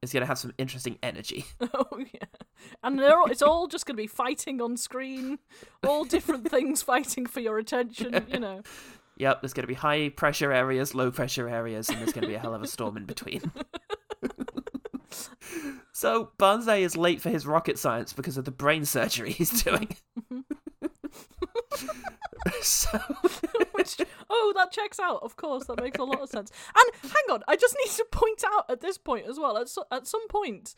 [0.00, 1.44] is going to have some interesting energy.
[1.74, 2.24] oh yeah,
[2.82, 5.40] and all, it's all just going to be fighting on screen,
[5.86, 8.24] all different things fighting for your attention.
[8.32, 8.62] You know,
[9.20, 12.28] Yep, there's going to be high pressure areas, low pressure areas, and there's going to
[12.28, 13.52] be a hell of a storm in between.
[15.92, 19.94] so, Banzai is late for his rocket science because of the brain surgery he's doing.
[22.62, 22.98] so,
[23.72, 23.98] which
[24.30, 25.22] oh that checks out.
[25.22, 26.50] Of course, that makes a lot of sense.
[26.74, 29.58] And hang on, I just need to point out at this point as well.
[29.58, 30.74] At so, at some point,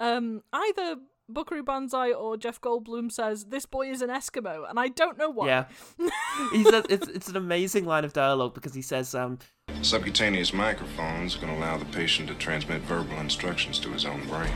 [0.00, 0.96] um, either
[1.28, 5.30] Buckaroo Banzai or Jeff Goldblum says this boy is an Eskimo, and I don't know
[5.30, 5.46] why.
[5.46, 5.64] yeah.
[6.52, 9.38] He says it's, it's an amazing line of dialogue because he says, um,
[9.82, 14.52] Subcutaneous microphones can allow the patient to transmit verbal instructions to his own brain.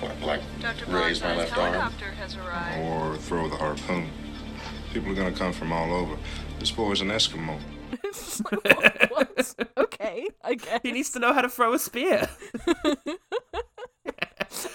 [0.00, 0.90] What, like Dr.
[0.90, 1.72] raise my left arm?
[1.72, 2.78] helicopter has arrived.
[2.80, 4.10] Or throw the harpoon.
[4.92, 6.16] People are gonna come from all over.
[6.58, 7.58] This boy is an Eskimo.
[7.92, 8.70] Like,
[9.10, 9.54] what, what?
[9.78, 10.80] okay, I guess.
[10.82, 12.28] he needs to know how to throw a spear.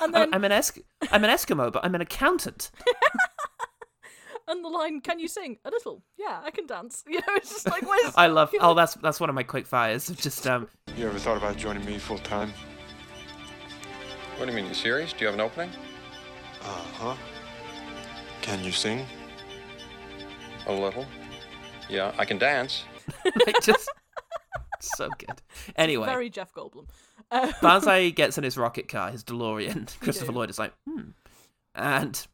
[0.02, 0.80] and I- then I'm an Esk-
[1.12, 2.72] I'm an Eskimo, but I'm an accountant.
[4.48, 7.04] and the line, "Can you sing a little?" Yeah, I can dance.
[7.10, 8.52] You know, it's just like where's I love.
[8.60, 10.08] Oh, that's that's one of my quick fires.
[10.08, 10.68] Just um,
[10.98, 12.52] You ever thought about joining me full time?
[14.38, 15.14] What do you mean, you serious?
[15.14, 15.70] Do you have an opening?
[16.64, 17.16] Uh huh.
[18.42, 19.06] Can you sing?
[20.68, 21.06] A little.
[21.90, 22.84] Yeah, I can dance.
[23.46, 23.90] like just
[24.80, 25.42] so good.
[25.76, 26.88] Anyway, very Jeff Goldblum.
[27.30, 30.00] Uh, Banzai gets in his rocket car, his DeLorean.
[30.00, 30.32] Christopher.
[30.32, 31.12] Lloyd is like, hmm.
[31.74, 32.26] And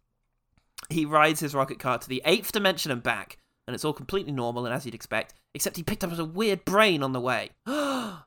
[0.90, 4.32] he rides his rocket car to the eighth dimension and back, and it's all completely
[4.32, 7.52] normal and as you'd expect, except he picked up a weird brain on the way.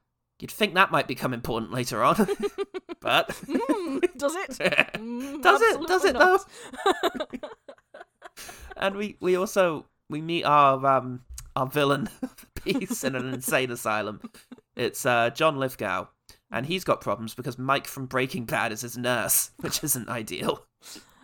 [0.40, 2.16] You'd think that might become important later on.
[3.00, 4.50] but mm, does it?
[4.52, 5.86] Mm, does it?
[5.86, 7.48] Does it absolutely though?
[8.78, 11.20] and we we also we meet our um
[11.56, 14.20] our villain of the piece in an insane asylum.
[14.76, 16.06] It's uh John Lithgow.
[16.52, 20.66] And he's got problems because Mike from Breaking Bad is his nurse, which isn't ideal.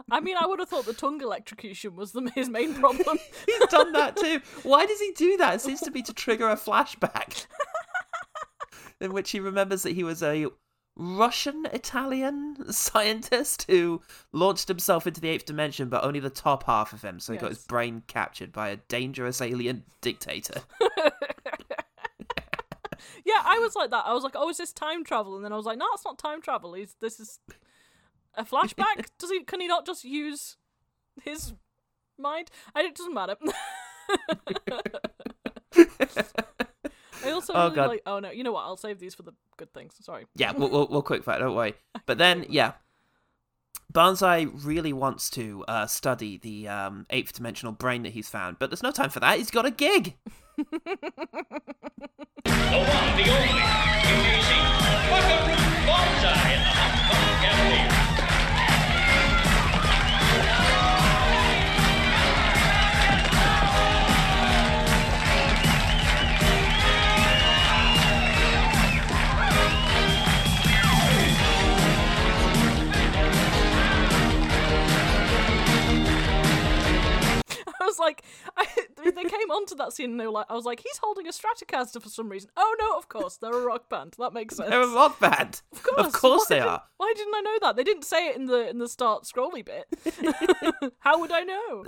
[0.09, 3.19] I mean, I would have thought the tongue electrocution was the, his main problem.
[3.47, 4.41] He's done that too.
[4.63, 5.57] Why does he do that?
[5.57, 7.47] It seems to be to trigger a flashback
[9.01, 10.47] in which he remembers that he was a
[10.97, 14.01] Russian Italian scientist who
[14.33, 17.21] launched himself into the eighth dimension, but only the top half of him.
[17.21, 20.63] So he got his brain captured by a dangerous alien dictator.
[20.81, 21.11] yeah,
[23.45, 24.07] I was like that.
[24.07, 26.05] I was like, "Oh, is this time travel?" And then I was like, "No, it's
[26.05, 26.73] not time travel.
[26.73, 27.39] He's this is
[28.35, 29.09] a flashback.
[29.19, 29.45] Does he?
[29.45, 30.57] Can he not just use
[31.23, 31.53] his
[32.19, 32.51] mind?
[32.75, 33.37] I, it doesn't matter."
[37.27, 37.89] I also Oh, really God.
[37.89, 38.03] like.
[38.07, 38.63] Oh no, you know what?
[38.63, 39.95] I'll save these for the good things.
[40.01, 40.27] Sorry.
[40.37, 41.75] Yeah, we'll, we'll, we'll quick fire, don't worry.
[42.07, 42.73] But then, yeah,
[43.93, 48.71] Banzai really wants to uh, study the um, eighth dimensional brain that he's found, but
[48.71, 49.39] there's no time for that.
[49.39, 50.15] He's got a gig.
[52.47, 53.61] The one, the only,
[54.07, 54.67] amazing
[55.11, 56.46] Buckaroo Banzai
[79.97, 82.03] came onto that scene and they were like, I was like, he's holding a Stratocaster
[82.03, 82.51] for some reason.
[82.57, 84.15] Oh no, of course, they're a rock band.
[84.19, 84.71] That makes sense.
[84.71, 85.63] They're a rock band.
[85.73, 86.83] Of course, Of course they did- are.
[86.99, 87.77] Why didn't I know that?
[87.77, 89.87] They didn't say it in the in the start scrolly bit.
[91.01, 91.85] How would I know?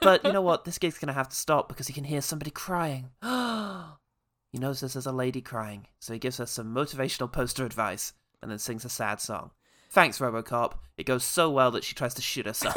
[0.00, 0.64] But you know what?
[0.64, 3.10] This gig's going to have to stop because he can hear somebody crying.
[3.22, 8.12] he knows this as a lady crying, so he gives her some motivational poster advice
[8.42, 9.50] and then sings a sad song.
[9.90, 10.74] Thanks, Robocop.
[10.96, 12.76] It goes so well that she tries to shoot herself.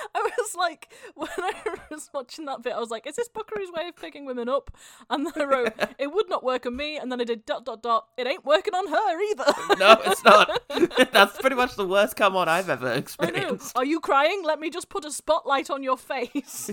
[0.14, 1.54] I was like, when I
[1.90, 4.70] was watching that bit, I was like, is this Buckaroo's way of picking women up?
[5.08, 6.96] And then I wrote, it would not work on me.
[6.96, 8.08] And then I did dot dot dot.
[8.16, 9.78] It ain't working on her either.
[9.78, 11.12] no, it's not.
[11.12, 13.76] That's pretty much the worst come on I've ever experienced.
[13.76, 14.42] Are you crying?
[14.44, 16.70] Let me just put a spotlight on your face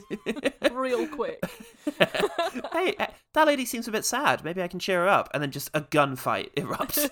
[0.72, 1.44] real quick.
[2.74, 4.44] hey, uh, that lady seems a bit sad.
[4.44, 5.30] Maybe I can cheer her up.
[5.34, 7.10] And then just a gunfight erupts.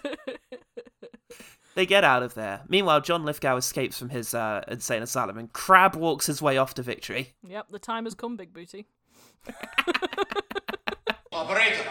[1.75, 2.61] They get out of there.
[2.69, 6.73] Meanwhile, John Lithgow escapes from his uh, insane asylum, and Crab walks his way off
[6.75, 7.33] to victory.
[7.45, 8.87] Yep, the time has come, Big Booty.
[11.33, 11.83] Operator,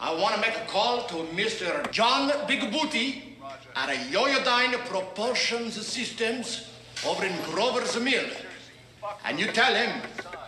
[0.00, 1.88] I want to make a call to Mr.
[1.92, 3.38] John Big Booty
[3.76, 6.68] at a Yoyodyne Propulsion Systems
[7.06, 8.28] over in Grover's Mill.
[9.24, 10.02] And you tell him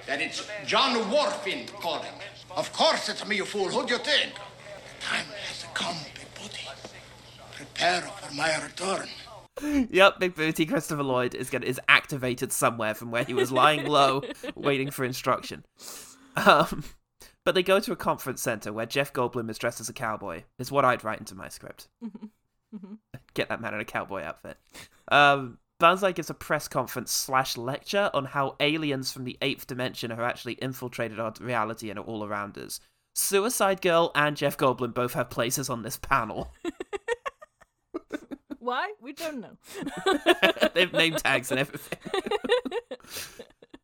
[0.07, 2.11] that it's John Whorfin calling.
[2.51, 3.69] Of course it's me, you fool.
[3.69, 4.35] Who do you think?
[4.35, 6.22] The time has come, Big Booty.
[7.75, 9.09] Prepare for my return.
[9.63, 13.87] Yep, Big Booty Christopher Lloyd is gonna, is activated somewhere from where he was lying
[13.87, 14.23] low,
[14.55, 15.65] waiting for instruction.
[16.37, 16.85] Um,
[17.45, 20.45] but they go to a conference center where Jeff Goldblum is dressed as a cowboy.
[20.59, 21.89] Is what I'd write into my script.
[23.35, 24.57] Get that man in a cowboy outfit.
[25.09, 30.11] Um, Banzai gives a press conference slash lecture on how aliens from the eighth dimension
[30.11, 32.81] have actually infiltrated our reality and are all around us.
[33.15, 36.53] Suicide Girl and Jeff Goldblum both have places on this panel.
[38.63, 38.93] Why?
[39.01, 39.57] We don't know.
[40.75, 41.99] They've name tags and everything.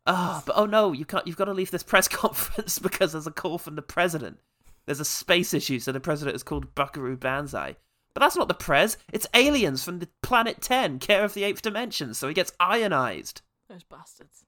[0.07, 1.27] Ah, but oh no, you can't.
[1.27, 4.39] You've got to leave this press conference because there's a call from the president.
[4.87, 7.75] There's a space issue, so the president is called Buckaroo Banzai.
[8.15, 8.97] But that's not the Prez.
[9.13, 12.15] It's aliens from the planet Ten, care of the eighth dimension.
[12.15, 13.43] So he gets ionized.
[13.69, 14.45] Those bastards.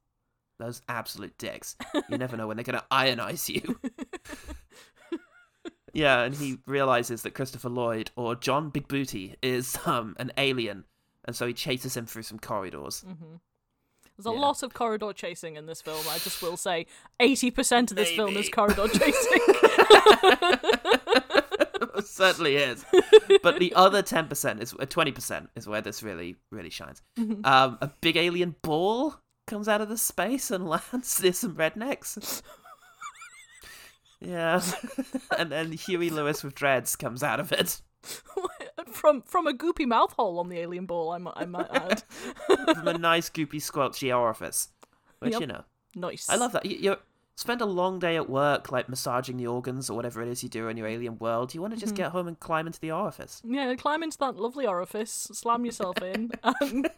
[0.61, 1.75] Those absolute dicks.
[2.09, 3.81] You never know when they're gonna ionize you.
[5.93, 10.85] yeah, and he realizes that Christopher Lloyd or John Big Booty is um an alien,
[11.25, 13.05] and so he chases him through some corridors.
[14.17, 16.05] There's a lot of corridor chasing in this film.
[16.11, 16.85] I just will say
[17.23, 19.41] 80% of this film is corridor chasing.
[22.05, 22.85] certainly is.
[23.43, 27.03] But the other ten percent is uh, twenty percent is where this really really shines.
[27.19, 29.15] Um, a big alien ball
[29.47, 32.43] comes out of the space and lands near some rednecks.
[34.21, 34.63] Yeah,
[35.39, 37.81] and then Huey Lewis with dreads comes out of it.
[38.93, 42.03] from from a goopy mouth hole on the alien ball, I might, I might add.
[42.47, 44.69] from a nice goopy squelchy orifice,
[45.21, 45.41] which Yep.
[45.41, 46.29] you know nice.
[46.29, 46.67] I love that.
[46.67, 46.97] You, you
[47.37, 50.49] spend a long day at work, like massaging the organs or whatever it is you
[50.49, 51.55] do in your alien world.
[51.55, 52.05] You want to just mm-hmm.
[52.05, 56.03] get home and climb into the orifice, Yeah, climb into that lovely orifice, slam yourself
[56.03, 56.91] in, um, and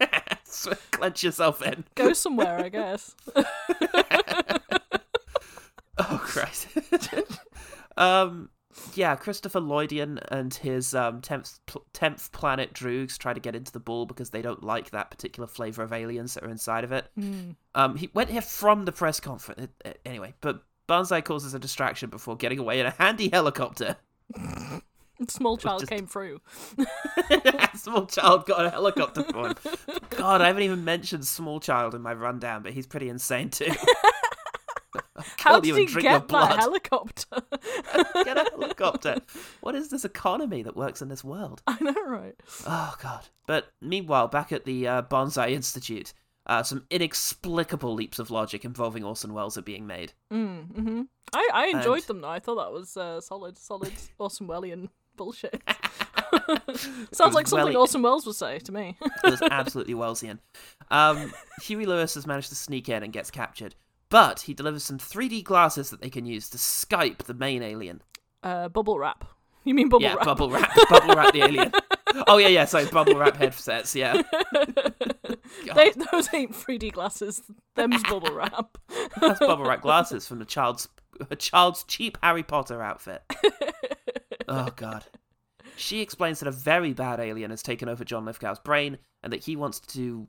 [0.91, 1.85] clench yourself in.
[1.95, 3.15] go somewhere, I guess.
[5.99, 6.67] Oh Christ.
[7.97, 8.49] um
[8.95, 13.71] yeah, Christopher Lloydian and his um tenth pl- tenth planet Droogs try to get into
[13.71, 16.91] the ball because they don't like that particular flavor of aliens that are inside of
[16.91, 17.05] it.
[17.75, 21.59] Um, he went here from the press conference uh, uh, anyway, but Banzai causes a
[21.59, 23.97] distraction before getting away in a handy helicopter.
[25.29, 26.41] Small child just- came through.
[27.75, 29.55] Small child got a helicopter for him.
[30.09, 33.71] God, I haven't even mentioned Small Child in my rundown, but he's pretty insane too.
[35.37, 36.51] How you did and he drink your get blood.
[36.51, 37.25] that helicopter?
[38.23, 39.17] Get a helicopter.
[39.61, 41.61] What is this economy that works in this world?
[41.67, 42.35] I know, right?
[42.67, 43.27] Oh god.
[43.47, 46.13] But meanwhile, back at the uh, Banzai Institute,
[46.47, 50.13] uh, some inexplicable leaps of logic involving Orson Welles are being made.
[50.31, 52.29] I, I enjoyed And- them though.
[52.29, 55.61] I thought that was uh, solid, solid Orson Wellian bullshit.
[57.11, 58.97] Sounds like something Welly- Orson Welles would say to me.
[59.23, 60.39] It was absolutely Wellesian.
[60.91, 61.31] Um,
[61.61, 63.75] Huey Lewis has managed to sneak in and gets captured,
[64.13, 68.03] but he delivers some 3D glasses that they can use to Skype the main alien.
[68.43, 69.25] uh, bubble wrap.
[69.63, 70.25] You mean bubble yeah, wrap?
[70.25, 71.71] bubble wrap, bubble wrap the alien.
[72.27, 72.65] Oh yeah, yeah.
[72.65, 73.95] Sorry, bubble wrap headsets.
[73.95, 74.21] Yeah,
[75.73, 77.41] They, those ain't 3D glasses.
[77.73, 78.77] Them's bubble wrap.
[79.19, 80.87] that's bubble wrap glasses from the child's
[81.31, 83.23] a child's cheap Harry Potter outfit.
[84.47, 85.05] oh god.
[85.75, 89.45] She explains that a very bad alien has taken over John Lithgow's brain and that
[89.45, 90.27] he wants to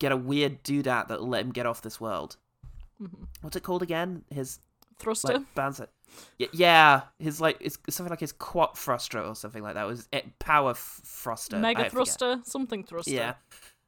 [0.00, 2.36] get a weird doodat that'll let him get off this world.
[3.02, 3.24] Mm-hmm.
[3.42, 4.24] What's it called again?
[4.30, 4.58] His
[4.98, 5.44] Thruster.
[5.56, 5.90] like
[6.38, 9.84] Y- yeah, his like it's something like his quad thruster or something like that.
[9.84, 11.58] It was it, power f- thruster.
[11.58, 12.40] Mega thruster.
[12.44, 13.10] Something thruster.
[13.10, 13.34] Yeah.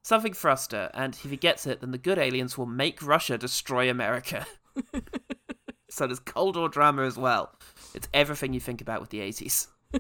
[0.02, 3.90] Something thruster, and if he gets it, then the good aliens will make Russia destroy
[3.90, 4.46] America.
[5.90, 7.52] so there's Cold War drama as well.
[7.94, 9.66] It's everything you think about with the 80s.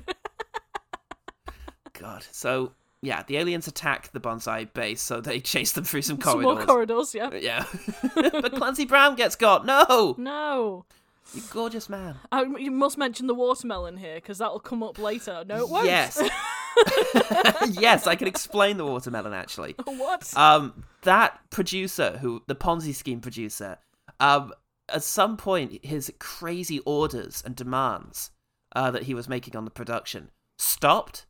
[1.92, 2.24] God.
[2.30, 6.42] So, yeah, the aliens attack the Banzai base, so they chase them through some Some
[6.42, 6.66] corridors.
[6.66, 7.32] more corridors, yeah.
[7.34, 7.64] yeah.
[8.14, 9.64] but Clancy Brown gets got.
[9.66, 10.14] No!
[10.18, 10.84] No.
[11.34, 12.16] You gorgeous man.
[12.32, 15.44] I, you must mention the watermelon here because that'll come up later.
[15.46, 15.84] No, it won't.
[15.84, 16.18] Yes.
[17.78, 19.74] yes, I can explain the watermelon actually.
[19.84, 20.32] what?
[20.36, 23.76] Um, that producer, who the Ponzi scheme producer,
[24.20, 24.54] um,
[24.88, 28.30] at some point, his crazy orders and demands
[28.74, 31.26] uh, that he was making on the production stopped.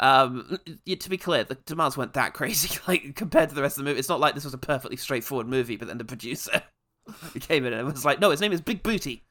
[0.00, 3.84] Um, to be clear, the demands weren't that crazy, like compared to the rest of
[3.84, 4.00] the movie.
[4.00, 6.62] It's not like this was a perfectly straightforward movie, but then the producer
[7.40, 9.24] came in and was like, "No, his name is Big Booty."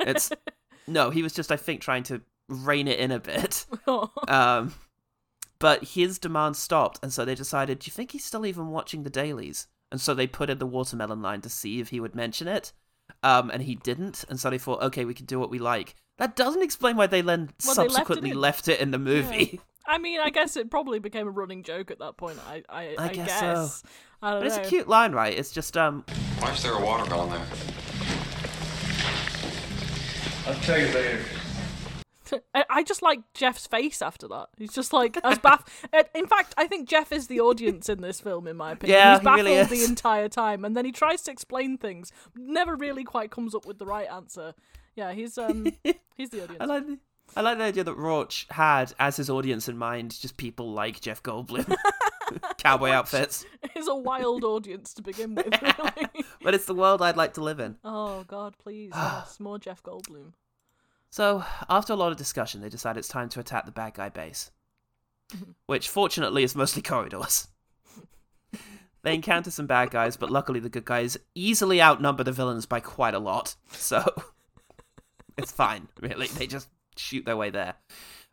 [0.00, 0.30] It's
[0.86, 3.66] no, he was just, I think, trying to rein it in a bit.
[4.28, 4.74] Um,
[5.58, 9.02] but his demand stopped, and so they decided, do you think he's still even watching
[9.02, 9.68] the dailies?
[9.90, 12.72] And so they put in the watermelon line to see if he would mention it.
[13.22, 15.94] Um, and he didn't, and so they thought, okay, we can do what we like.
[16.18, 18.98] That doesn't explain why they then Well, they left it subsequently left it in the
[18.98, 19.60] movie.
[19.86, 22.38] I mean, I guess it probably became a running joke at that point.
[22.48, 23.88] I, I, I guess so.
[24.22, 25.36] I don't But it's a cute line, right?
[25.36, 26.04] It's just um,
[26.38, 27.46] Why is there a water watermelon there?
[30.46, 31.20] I'll tell you later.
[32.54, 34.48] I, I just like Jeff's face after that.
[34.56, 35.66] He's just like as baff.
[35.92, 38.98] uh, In fact, I think Jeff is the audience in this film, in my opinion.
[38.98, 42.12] Yeah, He's he baffled really the entire time, and then he tries to explain things,
[42.36, 44.54] never really quite comes up with the right answer.
[44.96, 45.66] Yeah, he's um,
[46.14, 46.60] he's the audience.
[46.60, 46.98] I like the,
[47.36, 51.00] I like the idea that Rauch had as his audience in mind just people like
[51.00, 51.74] Jeff Goldblum,
[52.58, 53.46] cowboy outfits.
[53.72, 55.48] He's a wild audience to begin with.
[55.62, 56.08] Really.
[56.44, 57.76] But it's the world I'd like to live in.
[57.84, 60.32] oh God, please, yes, more Jeff Goldblum.
[61.08, 64.08] So, after a lot of discussion, they decide it's time to attack the bad guy
[64.08, 64.50] base,
[65.66, 67.46] which fortunately is mostly corridors.
[69.02, 72.80] they encounter some bad guys, but luckily the good guys easily outnumber the villains by
[72.80, 74.04] quite a lot, so
[75.38, 76.26] it's fine, really.
[76.26, 77.74] They just shoot their way there.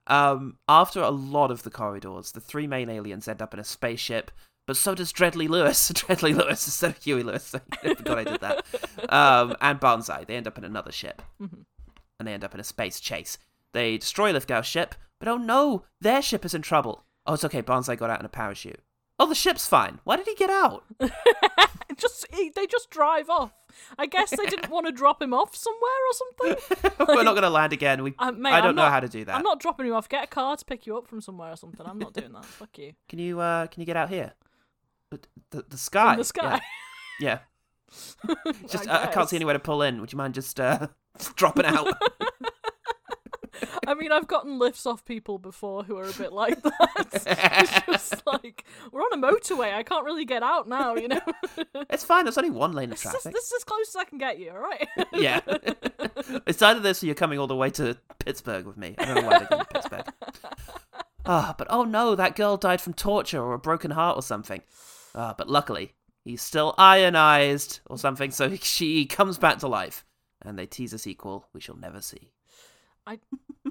[0.08, 3.64] Um, after a lot of the corridors, the three main aliens end up in a
[3.64, 4.32] spaceship,
[4.66, 5.92] but so does Dreadly Lewis.
[5.94, 7.54] Dreadly Lewis instead of Huey Lewis.
[7.56, 8.66] I forgot I did that.
[9.10, 10.26] Um, and Banzai.
[10.26, 11.22] They end up in another ship
[12.20, 13.38] and they end up in a space chase.
[13.74, 17.06] They destroy Lithgow's ship, but oh no, their ship is in trouble.
[17.26, 18.82] Oh, it's okay, Banzai got out in a parachute.
[19.20, 20.00] Oh, the ship's fine.
[20.06, 20.86] Why did he get out?
[21.98, 23.52] Just he, they just drive off.
[23.98, 26.94] I guess they didn't want to drop him off somewhere or something.
[27.08, 28.04] We're not going to land again.
[28.04, 29.36] We, Uh, mate, I don't I'm know how to do that.
[29.36, 30.08] I'm not dropping you off.
[30.08, 31.86] Get a car to pick you up from somewhere or something.
[31.86, 32.46] I'm not doing that.
[32.46, 32.94] Fuck you.
[33.10, 34.34] Can you, uh, can you get out here?
[35.12, 36.14] The, the, the sky.
[36.14, 36.62] In the sky.
[37.20, 37.40] Yeah.
[38.30, 38.36] yeah.
[38.68, 40.00] Just, I I, I can't see anywhere to pull in.
[40.00, 40.88] Would you mind just uh,
[41.36, 41.88] dropping out?
[43.88, 47.08] I mean, I've gotten lifts off people before who are a bit like that.
[47.26, 49.74] it's just like we're on a motorway.
[49.74, 50.96] I can't really get out now.
[50.96, 51.22] You know.
[51.90, 52.26] it's fine.
[52.26, 53.34] There's only one lane of This is, traffic.
[53.34, 54.52] this is as close as I can get you.
[54.52, 54.88] All right.
[55.14, 55.42] yeah.
[56.48, 58.96] it's either this or you're coming all the way to Pittsburgh with me.
[58.98, 60.06] I don't know why they're going to Pittsburgh.
[61.26, 64.62] Ah, but oh no, that girl died from torture or a broken heart or something.
[65.14, 65.94] Ah, but luckily,
[66.24, 70.06] he's still ionized or something, so she comes back to life.
[70.42, 72.32] And they tease a sequel we shall never see.
[73.06, 73.20] I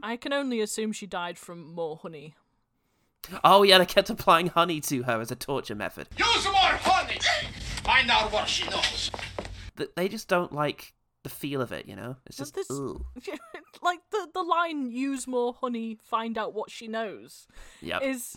[0.02, 2.34] I can only assume she died from more honey.
[3.44, 6.08] Oh yeah, they kept applying honey to her as a torture method.
[6.16, 7.18] Use more honey.
[7.82, 9.10] Find out what she knows.
[9.76, 12.16] Th- They just don't like the feel of it, you know?
[12.26, 13.04] It's just, This- ooh.
[13.82, 17.46] like the the line "use more honey, find out what she knows"
[17.82, 18.02] Yep.
[18.02, 18.36] is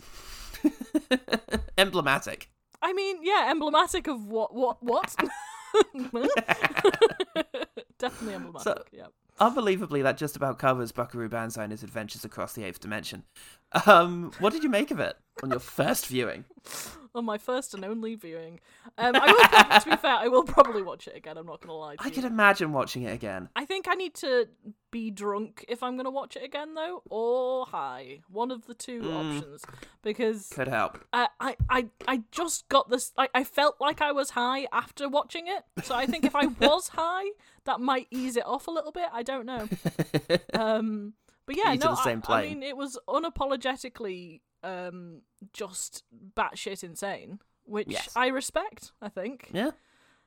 [1.78, 2.50] Emblematic.
[2.80, 5.14] I mean, yeah, emblematic of what what what.
[7.98, 8.62] Definitely emblematic.
[8.64, 9.06] So- yeah.
[9.42, 13.24] Unbelievably, that just about covers Buckaroo Banzai and his adventures across the eighth dimension.
[13.86, 16.44] Um, what did you make of it on your first viewing?
[17.14, 18.58] On my first and only viewing,
[18.96, 19.44] um, I will.
[19.44, 21.36] Probably, to be fair, I will probably watch it again.
[21.36, 21.96] I'm not gonna lie.
[21.98, 22.10] I you.
[22.10, 23.50] can imagine watching it again.
[23.54, 24.48] I think I need to
[24.90, 28.20] be drunk if I'm gonna watch it again, though, or high.
[28.30, 29.36] One of the two Mm.
[29.36, 29.62] options,
[30.00, 31.04] because Could help.
[31.12, 33.12] I, I, I, I just got this.
[33.18, 36.46] I, I felt like I was high after watching it, so I think if I
[36.60, 37.26] was high,
[37.64, 39.10] that might ease it off a little bit.
[39.12, 39.68] I don't know.
[40.54, 41.12] Um,
[41.44, 46.04] but yeah, no, the same I, I mean, it was unapologetically um just
[46.36, 48.10] batshit insane, which Yes.
[48.16, 48.92] I respect.
[49.00, 49.50] I think.
[49.52, 49.70] Yeah,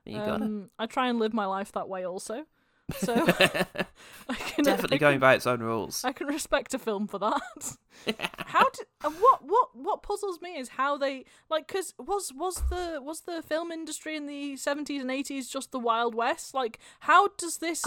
[0.05, 0.45] you got it.
[0.45, 2.45] Um, I try and live my life that way also.
[2.97, 3.13] So
[4.29, 6.03] I can Definitely I going by its own rules.
[6.03, 7.77] I can respect a film for that.
[8.37, 12.61] how did uh, what what what puzzles me is how they like because was was
[12.69, 16.53] the was the film industry in the seventies and eighties just the Wild West?
[16.53, 17.83] Like, how does this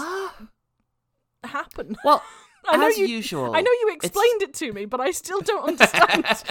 [1.43, 1.95] happen?
[2.03, 2.21] Well,
[2.67, 5.41] I as you, usual, I know you it's- explained it to me, but I still
[5.41, 6.25] don't understand.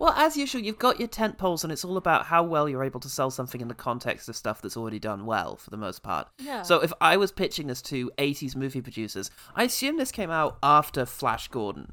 [0.00, 2.84] Well, as usual, you've got your tent poles, and it's all about how well you're
[2.84, 5.76] able to sell something in the context of stuff that's already done well, for the
[5.76, 6.28] most part.
[6.38, 6.62] Yeah.
[6.62, 10.58] So, if I was pitching this to 80s movie producers, I assume this came out
[10.62, 11.92] after Flash Gordon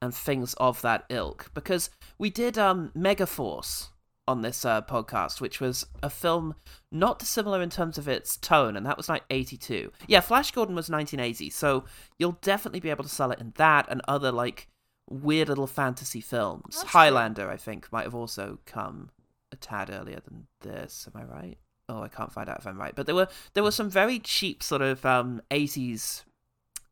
[0.00, 3.88] and things of that ilk, because we did um, Megaforce
[4.28, 6.54] on this uh, podcast, which was a film
[6.90, 9.90] not dissimilar in terms of its tone, and that was like 82.
[10.06, 11.84] Yeah, Flash Gordon was 1980, so
[12.18, 14.68] you'll definitely be able to sell it in that and other like
[15.08, 16.76] weird little fantasy films.
[16.76, 16.90] That's.
[16.90, 19.10] Highlander, I think, might have also come
[19.50, 21.08] a tad earlier than this.
[21.12, 21.58] Am I right?
[21.88, 22.94] Oh, I can't find out if I'm right.
[22.94, 26.22] But there were there were some very cheap sort of um, 80s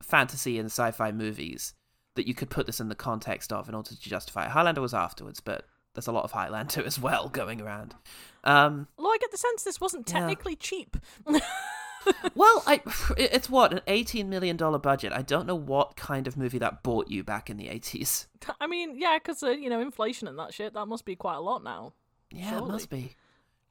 [0.02, 1.74] fantasy and sci-fi movies
[2.16, 4.50] that you could put this in the context of in order to justify it.
[4.50, 5.64] Highlander was afterwards, but
[5.94, 7.94] there's a lot of Highlander as well going around.
[8.44, 10.20] Um, Although I get the sense this wasn't Yeah.
[10.20, 10.96] technically cheap.
[12.34, 12.80] well, I,
[13.18, 15.12] it's what an 18 million dollar budget.
[15.12, 18.26] I don't know what kind of movie that bought you back in the 80s.
[18.60, 20.74] I mean, yeah, because uh, you know inflation and that shit.
[20.74, 21.92] That must be quite a lot now.
[22.30, 22.64] Yeah, Surely.
[22.68, 23.16] it must be.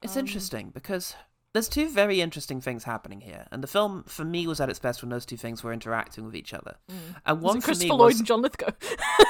[0.02, 1.14] It's Um, interesting because
[1.52, 4.78] there's two very interesting things happening here, and the film for me was at its
[4.78, 6.76] best when those two things were interacting with each other.
[6.90, 6.94] Mm.
[7.26, 8.70] And Was one it Christopher Lloyd was and John Lithgow?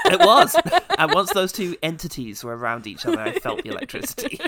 [0.06, 0.56] it was,
[0.98, 4.38] and once those two entities were around each other, I felt the electricity.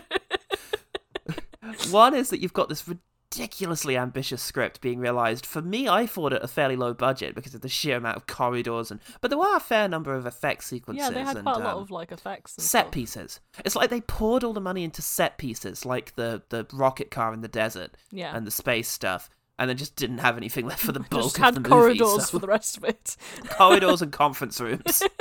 [1.91, 2.87] one is that you've got this
[3.33, 5.47] ridiculously ambitious script being realized.
[5.47, 8.27] For me, I thought it a fairly low budget because of the sheer amount of
[8.27, 11.03] corridors and, but there were a fair number of effect sequences.
[11.05, 12.57] yeah, they had and, quite a lot um, of like effects.
[12.57, 12.93] And set stuff.
[12.93, 13.41] pieces.
[13.65, 17.33] It's like they poured all the money into set pieces, like the the rocket car
[17.33, 18.37] in the desert, Yeah.
[18.37, 21.37] and the space stuff, and then just didn't have anything left for the bulk Just
[21.39, 21.71] of had the movie.
[21.71, 23.17] corridors so- for the rest of it.
[23.51, 25.03] corridors and conference rooms.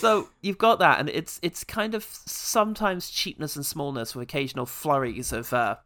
[0.00, 4.66] so you've got that, and it's it's kind of sometimes cheapness and smallness with occasional
[4.66, 5.76] flurries of uh,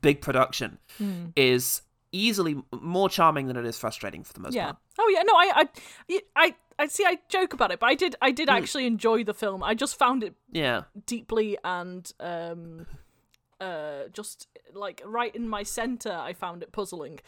[0.00, 1.26] big production Hmm.
[1.36, 1.82] is
[2.12, 4.64] easily more charming than it is frustrating for the most yeah.
[4.64, 4.76] part.
[4.98, 5.22] Oh yeah.
[5.22, 5.68] No, I,
[6.10, 7.04] I, I, I see.
[7.06, 8.52] I joke about it, but I did, I did Mm.
[8.58, 9.62] actually enjoy the film.
[9.62, 10.82] I just found it Yeah.
[11.06, 12.86] deeply and um,
[13.60, 16.10] uh, just like right in my center.
[16.12, 17.20] I found it puzzling.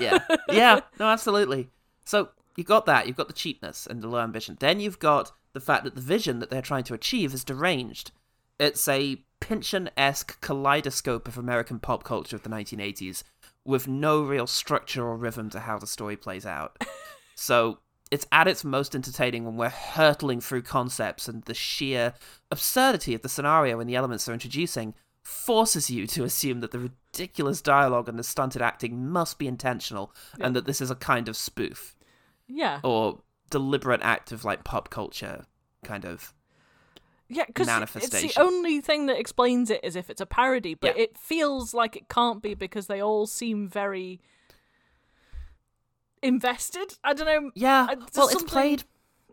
[0.00, 1.68] yeah yeah no absolutely
[2.04, 4.56] so you've got that you've got the cheapness and the low ambition.
[4.60, 8.10] Then you've got the fact that the vision that they're trying to achieve is deranged.
[8.58, 13.24] It's a pynchon-esque kaleidoscope of american pop culture of the 1980s
[13.64, 16.80] with no real structure or rhythm to how the story plays out.
[17.34, 17.78] So
[18.12, 22.14] it's at its most entertaining when we're hurtling through concepts and the sheer
[22.50, 24.94] absurdity of the scenario and the elements they're introducing
[25.24, 30.14] forces you to assume that the ridiculous dialogue and the stunted acting must be intentional
[30.38, 31.96] and that this is a kind of spoof
[32.52, 32.80] yeah.
[32.84, 35.44] or deliberate act of like pop culture
[35.84, 36.32] kind of
[37.28, 40.96] Yeah, because it's the only thing that explains it is if it's a parody, but
[40.96, 41.02] Yeah.
[41.04, 44.20] it feels like it can't be because they all seem very
[46.22, 46.94] invested.
[47.02, 47.50] I don't know.
[47.54, 48.84] yeah well it's something- played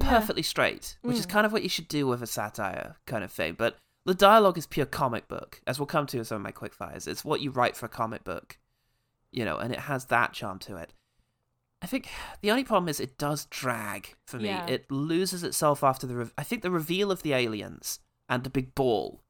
[0.01, 0.09] yeah.
[0.09, 1.29] perfectly straight which is Mm.
[1.29, 4.57] kind of what you should do with a satire kind of thing but the dialogue
[4.57, 7.23] is pure comic book as we'll come to in some of my quick fires it's
[7.25, 8.57] what you write for a comic book
[9.31, 10.93] you know and it has that charm to it
[11.81, 12.07] I think
[12.41, 14.45] the only problem is it does drag for me.
[14.49, 14.65] Yeah.
[14.67, 16.15] It loses itself after the.
[16.15, 19.23] Re- I think the reveal of the aliens and the big ball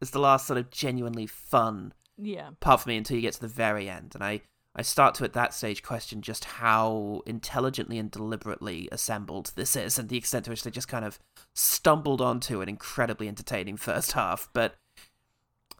[0.00, 2.50] is the last sort of genuinely fun Yeah.
[2.60, 4.42] part for me until you get to the very end, and I
[4.78, 9.98] I start to at that stage question just how intelligently and deliberately assembled this is,
[9.98, 11.18] and the extent to which they just kind of
[11.54, 14.50] stumbled onto an incredibly entertaining first half.
[14.52, 14.74] But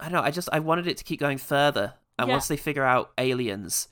[0.01, 0.23] I don't know.
[0.23, 2.35] I just I wanted it to keep going further, and Yeah.
[2.35, 3.89] once they figure out aliens,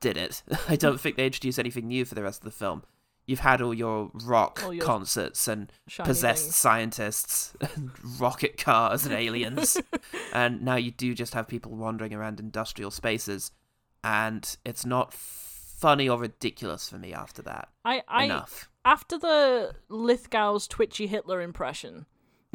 [0.00, 0.42] did it.
[0.68, 2.82] I don't think they introduce anything new for the rest of the film.
[3.26, 5.72] You've had all your rock All your concerts and
[6.04, 6.54] possessed things.
[6.56, 7.90] scientists and
[8.20, 9.76] rocket cars and aliens.
[10.32, 13.50] and now you do just have people wandering around industrial spaces.
[14.04, 17.68] And it's not funny or ridiculous for me after that.
[17.84, 18.70] I, I Enough.
[18.84, 22.06] after the Lithgow's twitchy Hitler impression,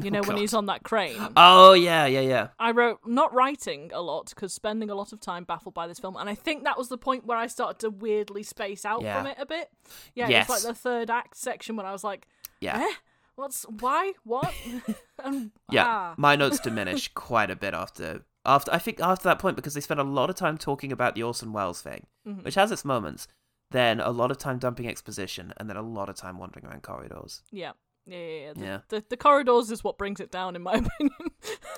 [0.02, 0.40] you know, Oh, when God.
[0.40, 1.16] he's on that crane.
[1.36, 2.48] Oh, yeah, yeah, yeah.
[2.58, 5.98] I wrote not writing a lot because spending a lot of time baffled by this
[5.98, 9.02] film, and I think that was the point where I started to weirdly space out
[9.02, 9.18] Yeah.
[9.18, 9.70] from it a bit.
[10.14, 10.48] Yeah, Yes.
[10.48, 12.26] it's like the third act section when I was like,
[12.60, 12.78] Yeah.
[12.78, 12.92] eh?
[13.34, 14.12] What's why?
[14.24, 14.52] What?
[15.24, 16.14] and Yeah, ah.
[16.18, 19.80] my notes diminish quite a bit after after I think after that point because they
[19.80, 22.44] spent a lot of time talking about the Orson Welles thing, Mhm.
[22.44, 23.28] which has its moments.
[23.70, 26.82] Then a lot of time dumping exposition, and then a lot of time wandering around
[26.82, 27.42] corridors.
[27.50, 27.72] Yeah.
[28.06, 28.78] Yeah, yeah, yeah.
[28.88, 28.96] The.
[28.96, 31.10] The, the corridors is what brings it down, in my opinion.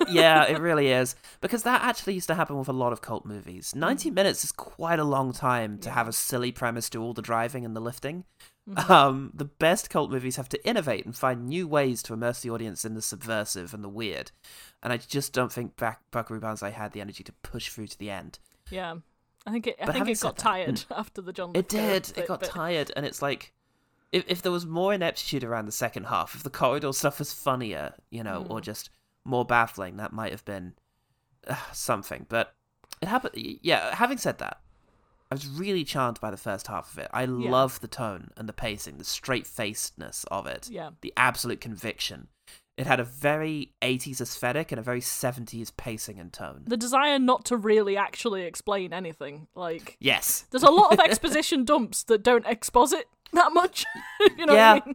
[0.09, 3.25] yeah, it really is because that actually used to happen with a lot of cult
[3.25, 3.73] movies.
[3.75, 7.21] Ninety minutes is quite a long time to have a silly premise do all the
[7.21, 8.25] driving and the lifting.
[8.67, 8.89] Mhm.
[8.89, 12.49] Um, the best cult movies have to innovate and find new ways to immerse the
[12.49, 14.31] audience in the subversive and the weird.
[14.81, 17.97] And I just don't think Bak- Buckaroo Banzai had the energy to push through to
[17.99, 18.39] the end.
[18.71, 18.95] yeah.
[19.47, 19.75] I think it.
[19.79, 21.51] I But think it got tired after the John.
[21.53, 22.11] It did.
[22.17, 23.53] It got but- tired, and it's like
[24.15, 27.33] if if there was more ineptitude around the second half, if the corridor stuff was
[27.33, 28.63] funnier, you know, or Mm.
[28.63, 28.89] just
[29.23, 30.73] more baffling, that might have been
[31.47, 32.25] uh, something.
[32.29, 32.55] But
[33.01, 33.33] it happened.
[33.61, 33.93] Yeah.
[33.95, 34.61] Having said that,
[35.31, 37.09] I was really charmed by the first half of it.
[37.13, 37.49] I Yeah.
[37.51, 40.91] love the tone and the pacing, the straight facedness of it, Yeah.
[41.01, 42.29] the absolute conviction.
[42.77, 46.63] It had a very 80s aesthetic and a very 70s pacing and tone.
[46.67, 50.45] The desire not to really actually explain anything, like Yes.
[50.51, 53.85] There's a lot of exposition dumps that don't exposit that much.
[54.37, 54.73] you know yeah.
[54.75, 54.85] what I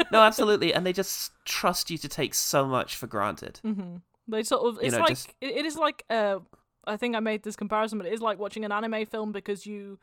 [0.00, 0.06] mean?
[0.12, 0.74] no, absolutely.
[0.74, 3.60] And they just trust you to take so much for granted.
[3.62, 3.96] hmm
[4.28, 6.38] They sort of You it's know, like just- it, it is like uh
[6.86, 9.66] I think I made this comparison, but it is like watching an anime film because
[9.66, 9.98] you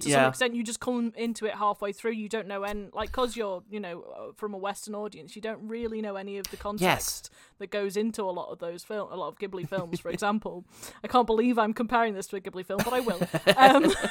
[0.00, 2.12] to some extent you just come into it halfway through.
[2.12, 5.42] You don't know any like because you're you know uh, from a Western audience, you
[5.42, 9.12] don't really know any of the context that goes into a lot of those film,
[9.12, 10.64] a lot of Ghibli films, for example.
[11.04, 13.20] I can't believe I'm comparing this to a Ghibli film, but I will.
[13.56, 13.92] Um,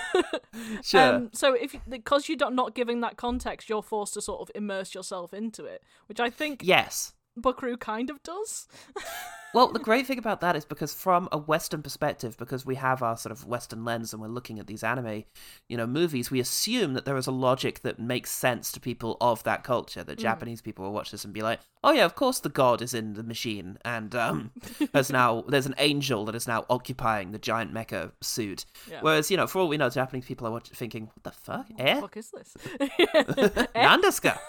[0.83, 1.01] Sure.
[1.15, 4.93] um, so if because you're not giving that context, you're forced to sort of immerse
[4.93, 7.13] yourself into it, which I think Yes.
[7.37, 8.67] Buckaroo kind of does.
[9.53, 13.03] Well, the great thing about that is because from a Western perspective, because we have
[13.03, 15.25] our sort of Western lens and we're looking at these anime,
[15.67, 19.17] you know, movies, we assume that there is a logic that makes sense to people
[19.19, 20.05] of that culture.
[20.05, 20.21] That Mm.
[20.21, 22.93] Japanese people will watch this and be like, "Oh yeah, of course the god is
[22.93, 24.51] in the machine, and um,
[24.93, 28.99] has now there's an angel that is now occupying the giant mecha suit." Yeah.
[29.01, 31.65] Whereas, you know, for all we know, Japanese people are watch- thinking, "What the fuck?
[31.71, 31.95] What eh?
[31.95, 32.55] The fuck is this?
[33.75, 34.39] Nandeska?"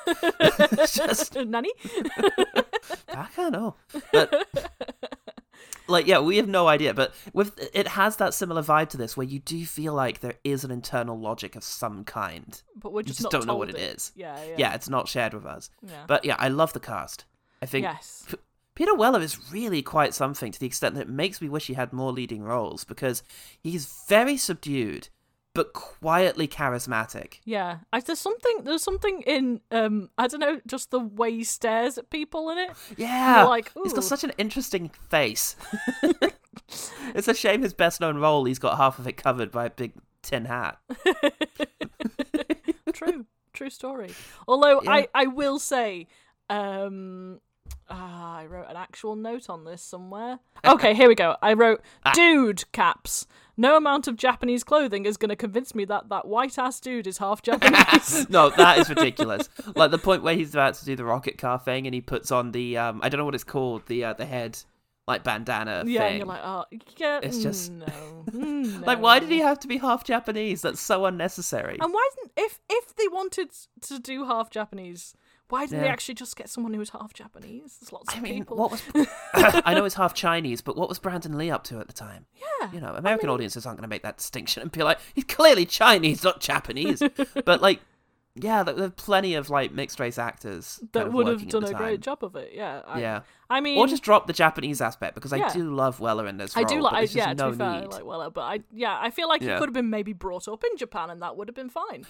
[0.94, 1.70] Just Nani?
[3.08, 3.76] I don't know.
[4.12, 4.48] But
[5.88, 9.16] like yeah, we have no idea, but with it has that similar vibe to this
[9.16, 12.60] where you do feel like there is an internal logic of some kind.
[12.76, 14.12] But we're just, just don't know what it is.
[14.14, 14.54] Yeah, yeah.
[14.58, 15.70] Yeah, it's not shared with us.
[15.86, 16.04] Yeah.
[16.06, 17.24] But yeah, I love the cast.
[17.60, 18.26] I think Yes.
[18.74, 21.74] Peter Weller is really quite something to the extent that it makes me wish he
[21.74, 23.22] had more leading roles because
[23.60, 25.08] he's very subdued
[25.54, 27.40] but quietly charismatic.
[27.44, 28.62] Yeah, I, there's something.
[28.64, 29.60] There's something in.
[29.70, 32.70] Um, I don't know, just the way he stares at people in it.
[32.96, 35.56] Yeah, like he's got such an interesting face.
[37.14, 39.70] it's a shame his best known role he's got half of it covered by a
[39.70, 39.92] big
[40.22, 40.78] tin hat.
[42.92, 44.12] true, true story.
[44.48, 44.90] Although Yeah.
[44.92, 46.06] I, I will say,
[46.50, 47.40] um,
[47.88, 50.38] ah, I wrote an actual note on this somewhere.
[50.64, 51.36] Okay, here we go.
[51.42, 52.12] I wrote, Ah.
[52.14, 53.26] "Dude, caps.
[53.56, 57.06] No amount of Japanese clothing is going to convince me that that white ass dude
[57.06, 59.48] is half Japanese." no, that is ridiculous.
[59.74, 62.30] like the point where he's about to do the rocket car thing and he puts
[62.32, 64.58] on the um I don't know what it's called, the uh, the head
[65.08, 66.08] like bandana yeah, thing.
[66.10, 66.64] and you're like, oh,
[66.96, 67.86] yeah, It's just- no,
[68.30, 70.62] mm, like why did he have to be half Japanese?
[70.62, 71.76] That's so unnecessary.
[71.80, 73.50] And why didn't if if they wanted
[73.82, 75.14] to do half Japanese,
[75.52, 77.76] why didn't they actually just get someone who was half Japanese?
[77.80, 78.56] There's lots I of mean, people.
[78.56, 78.82] what was
[79.34, 82.24] I know it's half Chinese, but what was Brandon Lee up to at the time?
[82.60, 85.24] Yeah, You know, American audiences aren't going to make that distinction and be like, he's
[85.24, 87.02] clearly Chinese, not Japanese.
[87.44, 87.80] but like,
[88.34, 91.68] yeah, there there are plenty of like mixed race actors that would have done a
[91.68, 91.76] time.
[91.76, 92.52] great job of it.
[92.54, 92.80] Yeah.
[92.86, 93.20] I, Yeah.
[93.50, 95.48] I mean, or just drop the Japanese aspect because Yeah.
[95.48, 96.68] I do love Weller in this I role.
[96.68, 97.14] do like.
[97.14, 97.90] Yeah, no to be fair, I need.
[97.90, 99.58] like Weller, but I yeah, I feel like he Yeah.
[99.58, 102.06] could have been maybe brought up in Japan, and that would have been fine.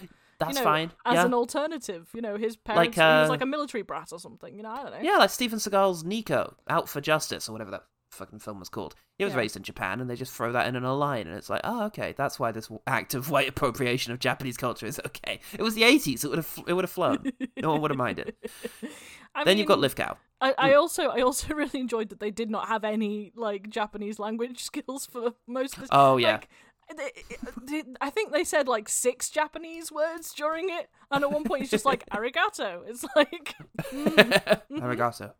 [0.46, 0.92] That's you know, fine.
[1.04, 1.26] as yeah.
[1.26, 2.08] an alternative.
[2.14, 2.96] You know, his parents.
[2.96, 4.56] he uh, was like a military brat or something.
[4.56, 5.00] You know, I don't know.
[5.02, 8.94] Yeah, like Steven Seagal's Nico, Out for Justice, or whatever that fucking film was called.
[9.18, 9.38] He was Yeah.
[9.38, 11.62] raised in Japan, and they just throw that in in a line, and it's like,
[11.64, 15.40] oh, okay, that's why this act of white appropriation of Japanese culture is okay.
[15.52, 17.32] It was the '80s; it would have, it would have flown.
[17.60, 18.34] no one would have minded.
[19.34, 20.16] I then you've got mean, Lithgow.
[20.40, 24.18] I, I also I also really enjoyed that they did not have any like Japanese
[24.18, 25.88] language skills for most of this.
[25.92, 26.32] Oh, yeah.
[26.32, 26.48] Like,
[28.00, 31.70] I think they said like six Japanese words during it, and at one point he's
[31.70, 32.82] just like arigato.
[32.86, 33.54] It's like,
[33.92, 35.32] mm, Arigato.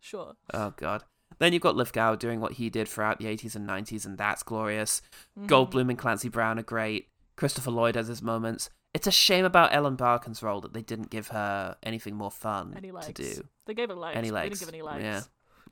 [0.00, 0.34] sure.
[0.52, 1.04] Oh god.
[1.38, 4.42] Then you've got Lithgow doing what he did throughout the 80s and 90s, and that's
[4.42, 5.02] glorious.
[5.38, 5.48] Mhm.
[5.48, 7.08] Goldblum and Clancy Brown are great.
[7.36, 8.70] Christopher Lloyd has his moments.
[8.94, 12.72] It's a shame about Ellen Barkin's role that they didn't give her anything more fun
[12.74, 13.08] Any legs?
[13.08, 13.42] to do.
[13.66, 14.16] They gave her legs.
[14.16, 14.44] Any legs?
[14.60, 15.02] They didn't give any legs.
[15.04, 15.20] Yeah.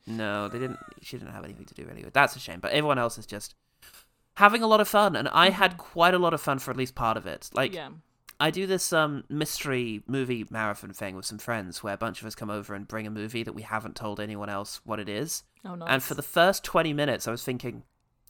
[0.05, 0.77] No, they didn't.
[1.01, 2.13] She didn't have anything to do really with.
[2.13, 2.59] That's a shame.
[2.59, 3.55] But everyone else is just
[4.35, 6.77] having a lot of fun, and I had quite a lot of fun for at
[6.77, 7.49] least part of it.
[7.53, 7.89] Like, yeah.
[8.39, 12.27] I do this um mystery movie marathon thing with some friends where a bunch of
[12.27, 15.07] us come over and bring a movie that we haven't told anyone else what it
[15.07, 15.43] is.
[15.63, 17.83] Oh, And for the first 20 minutes, I was thinking,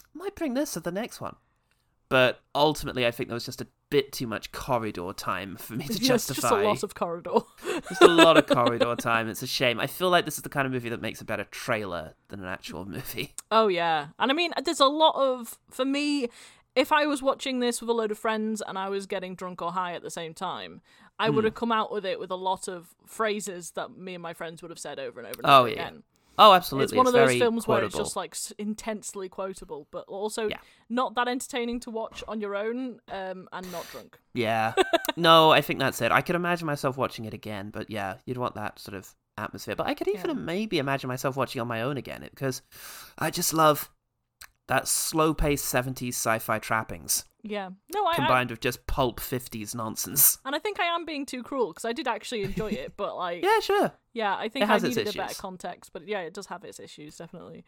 [0.04, 1.36] I might bring this to the next one.
[2.08, 5.86] But ultimately, I think there was just a bit too much corridor time for me
[5.88, 6.42] to Yeah, it's justify.
[6.42, 7.40] just a lot of corridor.
[7.90, 9.30] Just a lot of corridor time.
[9.30, 9.80] It's a shame.
[9.80, 12.40] I feel like this is the kind of movie that makes a better trailer than
[12.40, 13.34] an actual movie.
[13.52, 16.30] Oh yeah, and I mean, there's a lot of for me.
[16.76, 19.62] If I was watching this with a load of friends and I was getting drunk
[19.62, 20.82] or high at the same time,
[21.18, 21.48] I would Hmm.
[21.48, 24.62] have come out with it with a lot of phrases that me and my friends
[24.62, 25.74] would have said over and over and Oh, over yeah.
[25.88, 26.04] again.
[26.38, 26.86] Oh, absolutely.
[26.86, 30.58] It's one It's of those films where it's just like intensely quotable, but also Yeah.
[30.90, 34.20] not that entertaining to watch on your own um, and not drunk.
[34.34, 34.74] Yeah.
[35.16, 36.12] no, I think that's it.
[36.12, 39.76] I could imagine myself watching it again, but yeah, you'd want that sort of atmosphere.
[39.76, 40.34] But I could even Yeah.
[40.34, 42.62] maybe imagine myself watching on my own again because
[43.18, 43.90] I just love
[44.68, 49.20] that slow paced 70s sci fi trappings Yeah, no, I, I combined with just pulp
[49.20, 50.40] 50s nonsense.
[50.46, 53.16] and I think I am being too cruel because I did actually enjoy it, but
[53.26, 53.92] like Yeah, sure.
[54.14, 55.40] Yeah, I think It has I its needed a better issues.
[55.42, 57.64] context, but yeah, it does have its issues definitely.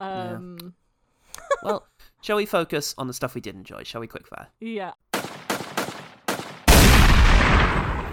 [0.00, 0.34] Yeah.
[0.36, 0.74] Um,
[1.64, 1.86] well,
[2.22, 3.82] shall we focus on the stuff we did enjoy?
[3.82, 4.46] Shall we quickfire?
[4.60, 4.92] yeah.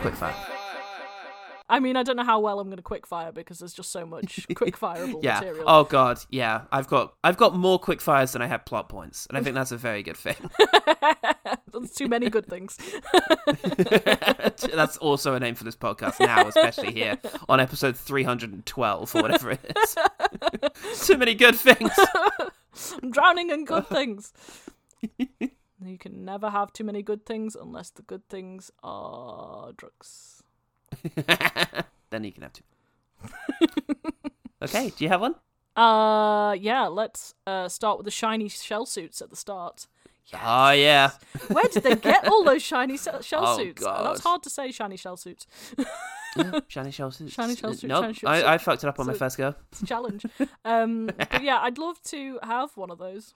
[0.01, 0.54] quickfire.
[1.67, 4.05] I mean, I don't know how well I'm going to quickfire because there's just so
[4.05, 5.39] much quickfireable Yeah.
[5.39, 5.63] material.
[5.67, 6.19] Oh god.
[6.29, 6.61] Yeah.
[6.71, 9.71] I've got I've got more quickfires than I have plot points, and I think that's
[9.71, 10.35] a very good thing.
[11.73, 12.77] that's too many good things.
[14.73, 17.17] that's also a name for this podcast now, especially here
[17.49, 21.07] on episode 312 or whatever it is.
[21.07, 21.91] Too many good things.
[23.01, 24.33] I'm drowning in good things.
[25.17, 30.34] you can never have too many good things unless the good things are drugs.
[32.09, 32.63] then you can have two.
[34.61, 34.91] okay.
[34.95, 35.35] Do you have one?
[35.75, 36.87] Uh, yeah.
[36.87, 39.87] Let's uh start with the shiny shell suits at the start.
[40.33, 41.11] Oh yeah.
[41.49, 43.83] Where did they get all those shiny shell Oh, suits?
[43.83, 44.05] God.
[44.05, 44.71] That's hard to say.
[44.71, 45.45] Shiny shell suits.
[46.67, 47.33] Shiny shell suits.
[47.33, 48.15] Shiny shell suits, Nope.
[48.15, 48.55] shiny I.
[48.55, 49.53] I fucked it up on my first go.
[49.71, 50.25] It's a challenge.
[50.65, 53.33] Um, but yeah, I'd love to have one of those.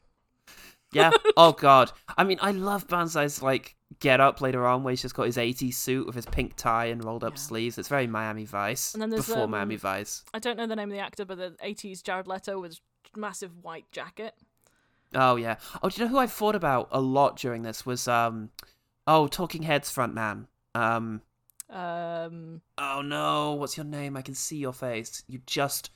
[0.92, 1.12] Yeah.
[1.38, 1.92] Oh god.
[2.18, 5.38] I mean, I love Banzai's like get up later on where he's just got his
[5.38, 7.78] 80s suit with his pink tie and rolled up sleeves.
[7.78, 8.94] It's very Miami Vice.
[8.94, 10.24] And then there's, before um, Miami Vice.
[10.34, 12.80] I don't know the name of the actor, but the 80s Jared Leto with
[13.16, 14.36] massive white jacket.
[15.14, 15.56] Oh yeah.
[15.82, 18.50] Oh, do you know who I thought about a lot during this was um
[19.08, 20.48] oh Talking Heads frontman.
[20.76, 21.22] Um
[21.70, 24.18] Um, oh no, what's your name?
[24.18, 25.24] I can see your face.
[25.28, 25.92] You just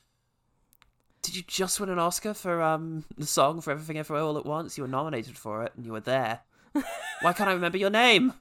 [1.23, 4.45] did you just win an Oscar for um the song for Everything Everywhere All at
[4.45, 4.77] Once?
[4.77, 6.41] You were nominated for it and you were there.
[7.21, 8.33] Why can't I remember your name?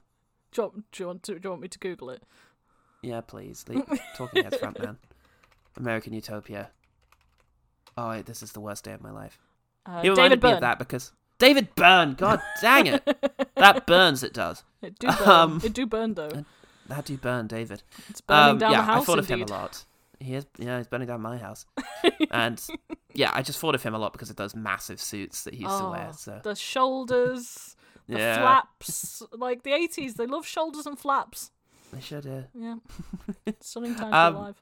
[0.51, 2.21] do you, want, do, you want to, do you want me to Google it?
[3.01, 3.65] Yeah, please.
[3.67, 3.83] Leave
[4.15, 4.97] Talking Heads frontman.
[5.77, 6.69] American Utopia.
[7.97, 9.39] Oh, this is the worst day of my life.
[9.85, 10.53] Uh, he reminded David me Byrne.
[10.55, 12.13] of that because David Byrne.
[12.13, 13.03] God dang it,
[13.55, 14.23] that burns.
[14.23, 14.63] It does.
[14.81, 15.27] It do burn.
[15.29, 16.45] Um, it do burn though.
[16.87, 17.81] That do burn, David.
[18.09, 19.03] It's burning Um, down yeah, the house.
[19.03, 19.83] I thought of him a lot.
[20.19, 21.65] He is, yeah, he's burning down my house.
[22.31, 22.61] and
[23.13, 25.63] yeah, I just thought of him a lot because of those massive suits that he
[25.63, 26.07] used to wear.
[26.09, 27.75] Oh, So The shoulders,
[28.07, 28.37] the Yeah.
[28.39, 29.21] flaps.
[29.31, 31.51] Like the 80s, they love shoulders and flaps.
[31.91, 32.25] they should.
[32.25, 32.41] Uh...
[32.53, 32.75] Yeah.
[33.59, 34.61] Stunning time Um, alive.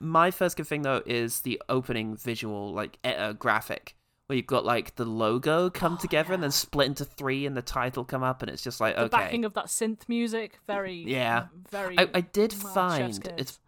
[0.00, 4.64] My first good thing though is the opening visual, like uh, graphic, where you've got
[4.64, 8.40] like the logo come together and then split into three, and the title come up,
[8.42, 9.24] and it's just like Oh, The okay.
[9.24, 11.46] backing of that synth music, very, Yeah.
[11.70, 11.98] very.
[11.98, 13.58] I, I did find it's.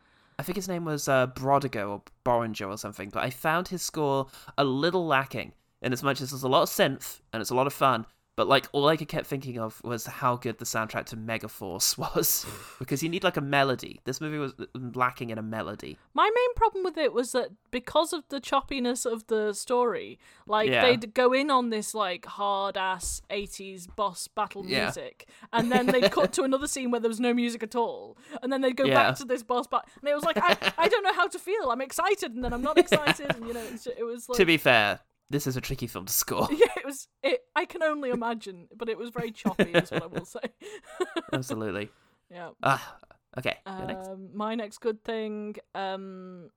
[0.41, 3.83] I think his name was uh, Brodigo or Boringer or something, but I found his
[3.83, 7.51] score a little lacking in as much as there's a lot of synth and it's
[7.51, 8.07] a lot of fun.
[8.41, 12.47] But like all I kept thinking of was how good the soundtrack to Megaforce was,
[12.79, 14.01] because you need like a melody.
[14.05, 15.99] This movie was uh, mm, lacking in a melody.
[16.15, 20.71] My main problem with it was that because of the choppiness of the story, like
[20.71, 20.81] Yeah.
[20.87, 24.85] they'd go in on this like hard ass 80s boss battle Yeah.
[24.87, 28.17] music, and then they'd cut to another scene where there was no music at all,
[28.43, 28.95] and then they'd go Yeah.
[28.95, 31.39] back to this boss battle, and it was like I, I don't know how to
[31.39, 31.71] feel.
[31.71, 33.67] I'm excited, and then I'm not excited, and you know,
[33.99, 35.01] it was like To be fair,
[35.31, 36.49] this is a tricky film to score.
[36.53, 37.09] yeah, it was.
[37.23, 40.41] It I can only imagine, but it was very choppy, is what I will say.
[41.33, 41.91] Absolutely.
[42.31, 42.51] yeah.
[42.63, 42.97] Ah,
[43.39, 43.57] okay.
[43.67, 44.09] you're next.
[44.09, 46.51] Um, my next good thing, um,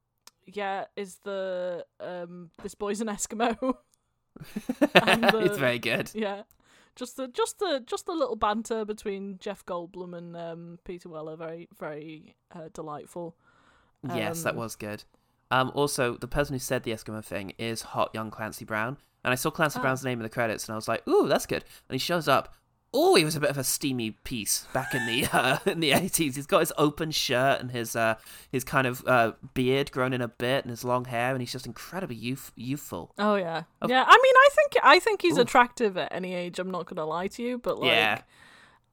[0.45, 3.75] yeah, is the um, this boy's an Eskimo.
[4.75, 6.09] the- it's very good.
[6.13, 6.43] Yeah,
[6.95, 11.35] just the just the just the little banter between Jeff Goldblum and um, Peter Weller,
[11.35, 13.35] very very uh, delightful.
[14.13, 15.03] Yes, that Um, was good.
[15.53, 19.31] Um, also, the person who said the Eskimo thing is hot young Clancy Brown, and
[19.31, 19.81] I saw Clancy Ah.
[19.83, 22.27] Brown's name in the credits, and I was like, "Ooh, that's good." And he shows
[22.27, 22.55] up.
[22.95, 25.91] Oh, he was a bit of a steamy piece back in the uh, in the
[25.93, 26.35] eighties.
[26.35, 28.15] He's got his open shirt and his uh,
[28.51, 31.51] his kind of uh, beard grown in a bit, and his long hair, and he's
[31.51, 33.11] just incredibly youth- youthful.
[33.17, 34.03] Oh yeah, Of- yeah.
[34.07, 35.45] I mean, I think I think he's Oof.
[35.47, 36.59] attractive at any age.
[36.59, 38.21] I'm not gonna lie to you, but like, yeah,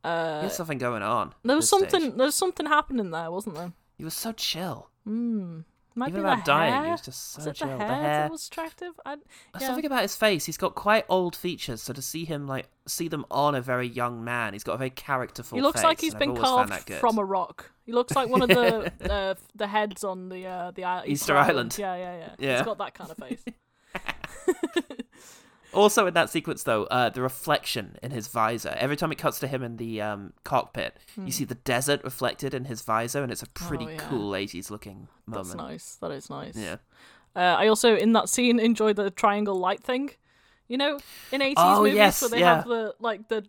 [0.05, 1.35] uh, there's something going on.
[1.43, 2.01] there was something.
[2.01, 2.15] stage.
[2.17, 3.73] There was something happening there, wasn't there?
[3.99, 4.89] He was so chill.
[5.05, 5.61] Hmm.
[5.97, 6.91] Might Even about the dying, he hair.
[6.93, 7.69] was just so Was chill.
[7.69, 8.93] the The hair, hair- that was attractive?
[9.05, 9.17] I,
[9.59, 9.67] yeah.
[9.67, 10.47] something about his face.
[10.47, 13.89] He's got quite old features, so to see him like see them on a very
[13.89, 15.57] young man, he's got a very characterful.
[15.57, 17.73] He looks face, like he's been carved from a rock.
[17.85, 21.37] He looks like one of the uh, the heads on the uh, the island, Easter
[21.37, 21.77] Island.
[21.77, 22.29] Yeah, yeah, yeah.
[22.39, 22.57] Yeah.
[22.59, 23.45] He's got that kind of face.
[25.73, 28.75] Also, in that sequence, though, uh, the reflection in his visor.
[28.79, 31.27] Every time it cuts to him in the um, cockpit, Hmm.
[31.27, 33.97] you see the desert reflected in his visor, and it's a pretty Oh, yeah.
[33.99, 35.47] cool '80s looking moment.
[35.49, 35.95] That's nice.
[35.97, 36.57] That is nice.
[36.57, 36.77] Yeah.
[37.37, 40.11] Uh, I also in that scene enjoy the triangle light thing.
[40.67, 40.99] You know,
[41.33, 42.57] in eighties Oh, movies yes, where they yeah.
[42.57, 43.45] have the like the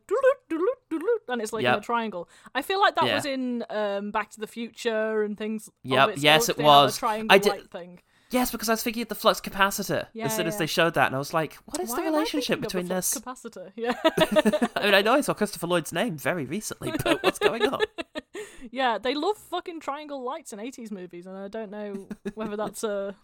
[1.27, 2.27] and it's like in a triangle.
[2.55, 3.15] I feel like that Yeah.
[3.15, 5.69] was in um, Back to the Future and things.
[5.83, 6.97] Yep, yes, it They have a was.
[6.97, 7.99] triangle I did- light thing.
[8.31, 10.59] Yes, because I was thinking of the flux capacitor Yeah, as soon as yeah.
[10.59, 13.13] they showed that, and I was like, "What is Why the relationship between the this?"
[13.17, 13.71] flux capacitor?
[13.75, 13.93] Yeah.
[14.75, 17.81] I mean, I know I saw Christopher Lloyd's name very recently, but what's going on?
[18.71, 22.83] yeah, they love fucking triangle lights in 80s movies, and I don't know whether that's
[22.83, 23.15] a,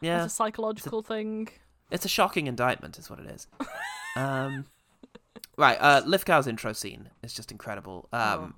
[0.00, 1.48] Yeah, that's a psychological thing.
[1.90, 3.46] It's a shocking indictment, is what it is.
[4.16, 4.66] um,
[5.56, 8.08] right, uh, Lithgow's intro scene is just incredible.
[8.12, 8.54] Um,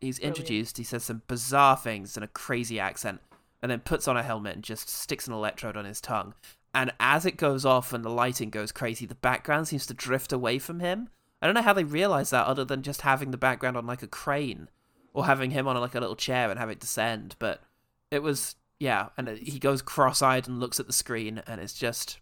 [0.00, 0.38] he's Brilliant.
[0.38, 0.76] introduced.
[0.78, 3.20] He says some bizarre things in a crazy accent,
[3.62, 6.34] and then puts on a helmet and just sticks an electrode on his tongue.
[6.74, 10.32] And as it goes off and the lighting goes crazy, the background seems to drift
[10.32, 11.08] away from him.
[11.40, 14.02] I don't know how they realize that, other than just having the background on like
[14.02, 14.68] a crane,
[15.14, 17.36] or having him on like a little chair and have it descend.
[17.38, 17.62] But
[18.10, 22.18] it was yeah, and he goes cross-eyed and looks at the screen, and it's just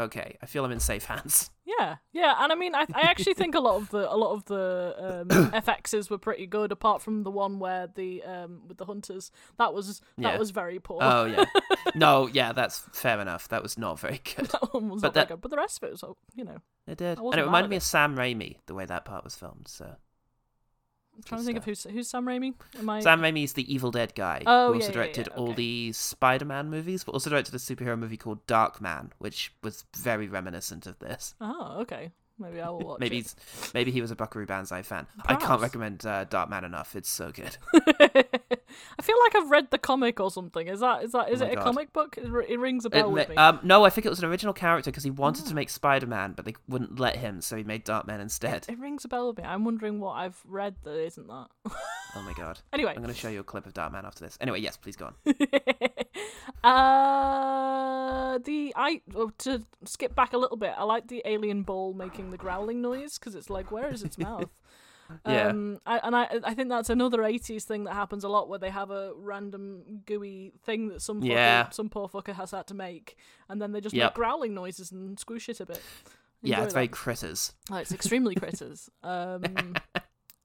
[0.00, 0.36] okay.
[0.42, 1.50] I feel I'm in safe hands.
[1.78, 4.32] Yeah, yeah, and I mean, I, I actually think a lot of the a lot
[4.32, 8.76] of the um, FXs were pretty good, apart from the one where the um with
[8.76, 10.36] the hunters that was that Yeah.
[10.36, 10.98] was very poor.
[11.00, 11.44] Oh yeah,
[11.94, 13.48] no, yeah, that's fair enough.
[13.48, 14.46] That was not very good.
[14.46, 16.58] that one was but not very good, but the rest of it was, you know,
[16.88, 17.78] It did, and it reminded me it.
[17.78, 19.68] of Sam Raimi the way that part was filmed.
[19.68, 19.94] So
[21.20, 22.54] I'm trying to think of who's who's Sam Raimi.
[22.78, 23.00] Am I?
[23.00, 25.48] Sam Raimi is the Evil Dead guy Oh, who yeah, also yeah, directed yeah, all
[25.50, 25.54] okay.
[25.56, 30.86] the Spider-Man movies, but also directed a superhero movie called Darkman, which was very reminiscent
[30.86, 31.34] of this.
[31.40, 32.10] Oh, okay.
[32.40, 33.34] Maybe I will watch maybe it.
[33.74, 35.06] maybe he was a Buckaroo Banzai fan.
[35.26, 36.96] I can't recommend uh, Darkman enough.
[36.96, 37.56] It's so good.
[38.98, 40.66] I feel like I've read the comic or something.
[40.68, 41.64] Is that is that is Oh it a God.
[41.64, 42.16] comic book?
[42.18, 43.36] It, rings a bell ma- with me.
[43.36, 45.48] um, no, I think it was an original character because he wanted Ah.
[45.50, 48.66] to make Spider-Man, but they wouldn't let him, so he made Darkman instead.
[48.68, 49.44] It rings a bell with me.
[49.44, 51.46] I'm wondering what I've read that isn't that.
[52.16, 52.58] Oh my god.
[52.72, 52.90] Anyway.
[52.90, 54.36] I'm going to show you a clip of Darkman after this.
[54.40, 55.14] Anyway, yes, please go on.
[56.64, 60.72] uh, the I oh, to skip back a little bit.
[60.76, 64.16] I like the alien ball making the growling noise because it's like, where is its
[64.28, 64.50] mouth?
[65.26, 65.48] Yeah.
[65.48, 68.60] Um, I, and I, I think that's another '80s thing that happens a lot, where
[68.60, 71.68] they have a random gooey thing that some fucker, Yeah.
[71.70, 73.16] some poor fucker has had to make,
[73.48, 74.10] and then they just Yep.
[74.10, 75.82] make growling noises and squish it a bit.
[76.42, 77.52] yeah, Enjoy it's very critters.
[77.72, 78.88] Oh, it's extremely critters.
[79.02, 79.74] Um,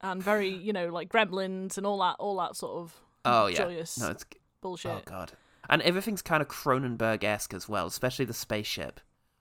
[0.02, 3.58] and very, you know, like gremlins and all that, all that sort of Oh yeah.
[3.58, 4.26] joyous No, it's
[4.62, 4.92] bullshit.
[4.92, 5.34] Oh god.
[5.70, 9.00] And everything's kind of Cronenberg-esque as well, especially the spaceship.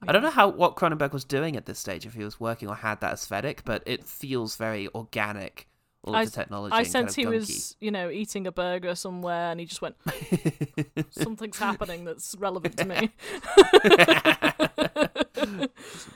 [0.08, 2.68] I don't know how what Cronenberg was doing at this stage, if he was working
[2.68, 5.68] or had that aesthetic, but it feels very organic.
[6.02, 6.74] All I, the technology.
[6.74, 9.64] I and kind sense of he was, you know, eating a burger somewhere, and he
[9.64, 9.96] just went,
[11.10, 13.10] "Something's happening that's relevant to me."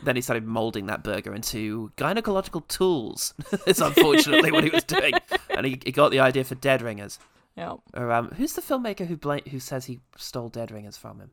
[0.02, 3.32] then he started molding that burger into gynecological tools.
[3.66, 5.14] Is unfortunately what he was doing,
[5.50, 7.18] and he, he got the idea for Dead Ringers.
[7.56, 7.76] Yeah.
[7.94, 11.30] Or, um, who's the filmmaker who bla- who says he stole Dead Ringers from him?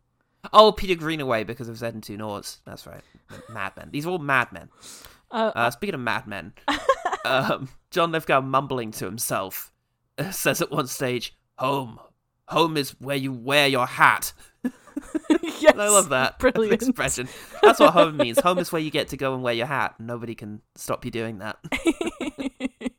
[0.54, 2.62] Oh, Peter Greenaway because of Zed and Two Noughts.
[2.66, 3.02] That's right.
[3.50, 3.90] Madmen.
[3.92, 4.70] These are all madmen.
[5.32, 6.54] Uh, Uh, speaking of madmen,
[7.26, 9.72] um, John Lithgow mumbling to himself
[10.18, 12.00] uh, says at one stage, "Home,
[12.48, 14.34] home is where you wear your hat."
[15.60, 16.74] yes, I love that Brilliant.
[16.74, 17.28] expression.
[17.62, 18.40] That's what home means.
[18.40, 19.96] Home is where you get to go and wear your hat.
[20.00, 21.58] Nobody can stop you doing that.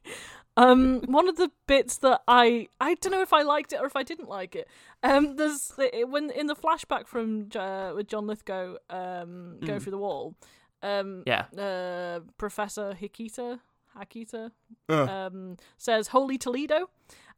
[0.58, 3.86] Um, one of the bits that I I don't know if I liked it or
[3.86, 4.68] if I didn't like it.
[5.02, 9.82] Um, there's it, when in the flashback from uh, with John Lithgow um going Mm.
[9.82, 10.34] through the wall.
[10.82, 11.44] Um, Yeah.
[11.56, 13.60] Uh, Professor Hikita
[13.98, 14.50] Hakita
[14.88, 15.04] Uh.
[15.04, 16.88] um says "Holy Toledo,"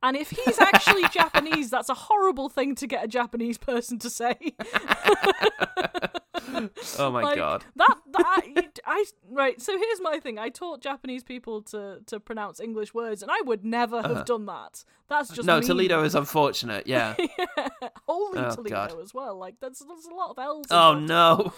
[0.03, 4.11] and if he's actually Japanese, that's a horrible thing to get a Japanese person to
[4.11, 4.35] say.
[6.99, 7.65] Oh my Like, god.
[7.77, 9.61] That that I, I right.
[9.61, 10.39] So here's my thing.
[10.39, 14.25] I taught Japanese people to to pronounce English words, and I would never have Uh-huh.
[14.25, 14.85] done that.
[15.09, 15.67] That's just No, mean.
[15.67, 16.87] Toledo is unfortunate.
[16.95, 17.15] Yeah.
[17.19, 17.69] yeah.
[18.07, 19.01] Holy Oh, Toledo God.
[19.03, 19.37] as well.
[19.39, 20.67] Like that's there's a lot of L's.
[20.71, 21.53] Oh no.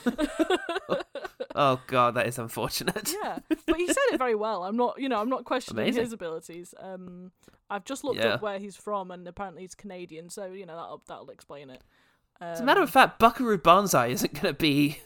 [1.54, 3.12] oh god, that is unfortunate.
[3.22, 4.64] yeah, but he said it very well.
[4.64, 6.04] I'm not, you know, I'm not questioning Amazing.
[6.04, 6.74] his abilities.
[6.78, 7.32] Um,
[7.68, 8.34] I've just looked Yeah.
[8.34, 11.82] up where he's from, and apparently he's Canadian, so you know that'll that'll explain it.
[12.40, 14.98] As a matter of fact, Buckaroo Banzai isn't going to be.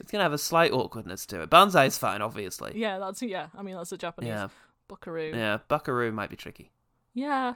[0.00, 1.50] It's going to have a slight awkwardness to it.
[1.50, 2.72] Banzai is fine, obviously.
[2.74, 3.48] Yeah, that's yeah.
[3.56, 4.48] I mean, that's a Japanese Yeah.
[4.88, 5.30] buckaroo.
[5.34, 6.70] Yeah, Buckaroo might be tricky.
[7.14, 7.54] Yeah.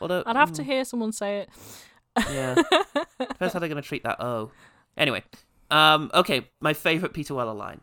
[0.00, 1.48] Although I'd have to mm, hear someone say it.
[2.30, 2.54] Yeah.
[3.18, 4.50] Depends how they're going to treat that Oh.
[4.96, 5.24] Anyway,
[5.70, 7.80] um, okay, my favourite Peter Weller line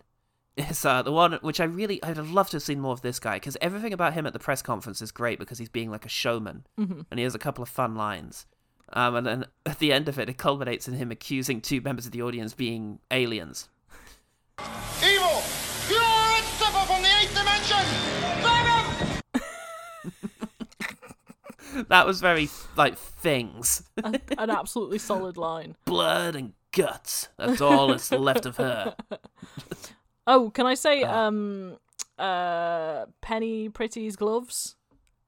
[0.56, 3.02] is uh, the one which I really, I'd have loved to have seen more of
[3.02, 5.90] this guy because everything about him at the press conference is great because he's being
[5.92, 7.06] like a showman Mhm.
[7.12, 8.46] and he has a couple of fun lines.
[8.92, 12.06] Um, and then at the end of it, it culminates in him accusing two members
[12.06, 13.70] of the audience being aliens.
[15.04, 15.42] Evil!
[15.88, 17.78] Pure and simple from the eighth dimension!
[21.88, 25.76] That was very like things, A- an absolutely solid line.
[25.86, 27.30] blood and guts.
[27.38, 28.96] That's all that's left of her.
[30.26, 31.28] Oh, can I say Uh.
[31.28, 31.78] um
[32.18, 34.76] uh Penny Pretty's gloves?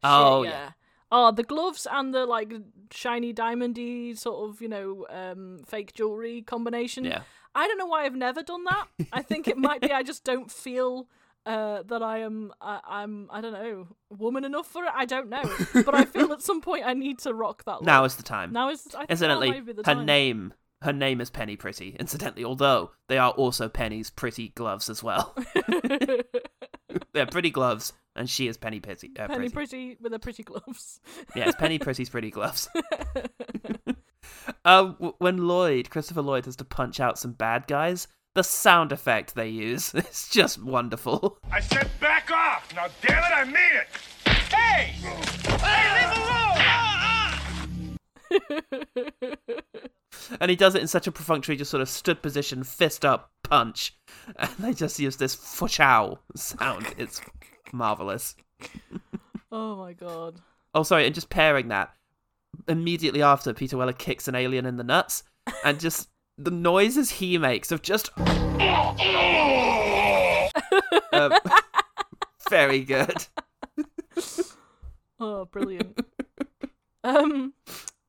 [0.04, 0.70] Oh, Shit, yeah.
[1.12, 2.52] Oh, the gloves and the like
[2.92, 7.06] shiny diamondy sort of, you know, um fake jewelry combination.
[7.06, 7.22] Yeah.
[7.54, 8.88] I don't know why I've never done that.
[9.14, 11.08] I think it might be I just don't feel
[11.46, 14.92] uh, that I am I, I'm I don't know woman enough for it.
[14.96, 15.44] I don't know,
[15.74, 17.84] but I feel at some point I need to rock that.
[17.84, 18.52] Now is the time.
[18.52, 20.06] Now is I think Incidentally, that might be the her time.
[20.06, 21.96] name her name is Penny Pretty.
[22.00, 25.36] Incidentally, although they are also Penny's pretty gloves as well.
[27.14, 29.12] They're pretty gloves and she is Penny Pretty.
[29.18, 29.96] Uh, Penny Pretty.
[29.96, 31.00] Pretty with her pretty gloves.
[31.36, 32.70] Yeah, it's Penny Pretty's pretty gloves.
[34.64, 38.92] um, w- when Lloyd, Christopher Lloyd, has to punch out some bad guys, the sound
[38.92, 41.38] effect they use is just wonderful.
[41.52, 42.74] I said back off!
[42.76, 43.88] Now, damn it, I mean it!
[44.54, 44.94] Hey!
[45.60, 46.56] Hey, leave alone!
[50.40, 53.32] And he does it in such a perfunctory, just sort of stood position, fist up,
[53.50, 53.96] punch.
[54.38, 56.94] And they just use this fushow sound.
[56.98, 57.22] It's
[57.72, 58.36] marvelous.
[59.52, 60.42] oh my god.
[60.74, 61.94] Oh, sorry, and just pairing that
[62.68, 65.24] immediately after Peter Weller kicks an alien in the nuts,
[65.64, 68.10] and just the noises he makes of just.
[71.14, 71.32] Um,
[72.50, 73.26] very good.
[75.20, 75.98] Oh, brilliant.
[77.06, 77.54] um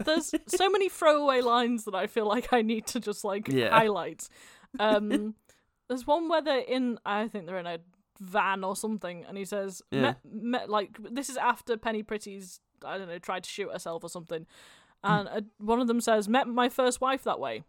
[0.05, 3.70] there's so many throwaway lines that I feel like I need to just like Yeah.
[3.70, 4.28] highlight.
[4.78, 5.34] Um
[5.88, 7.78] there's one where they're in I think they're in a
[8.20, 10.00] van or something and he says Yeah.
[10.00, 14.04] met, met, like this is after Penny Priddy's I don't know tried to shoot herself
[14.04, 14.46] or something.
[15.04, 17.62] And uh, one of them says met my first wife that way.